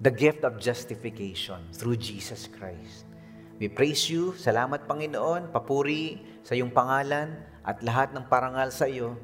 the 0.00 0.12
gift 0.12 0.44
of 0.44 0.60
justification 0.60 1.60
through 1.72 1.96
Jesus 1.96 2.48
Christ. 2.48 3.08
We 3.56 3.72
praise 3.72 4.12
you. 4.12 4.36
Salamat 4.36 4.84
Panginoon. 4.84 5.48
Papuri 5.48 6.20
sa 6.44 6.52
iyong 6.52 6.68
pangalan 6.72 7.40
at 7.64 7.80
lahat 7.80 8.12
ng 8.12 8.28
parangal 8.28 8.68
sa 8.68 8.84
iyo. 8.84 9.16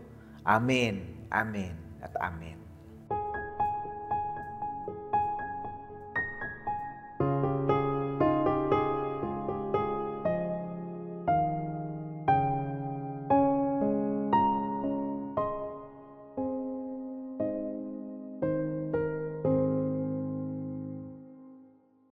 Amen, 0.43 1.29
Amen, 1.29 1.77
at 2.01 2.17
Amen. 2.17 2.62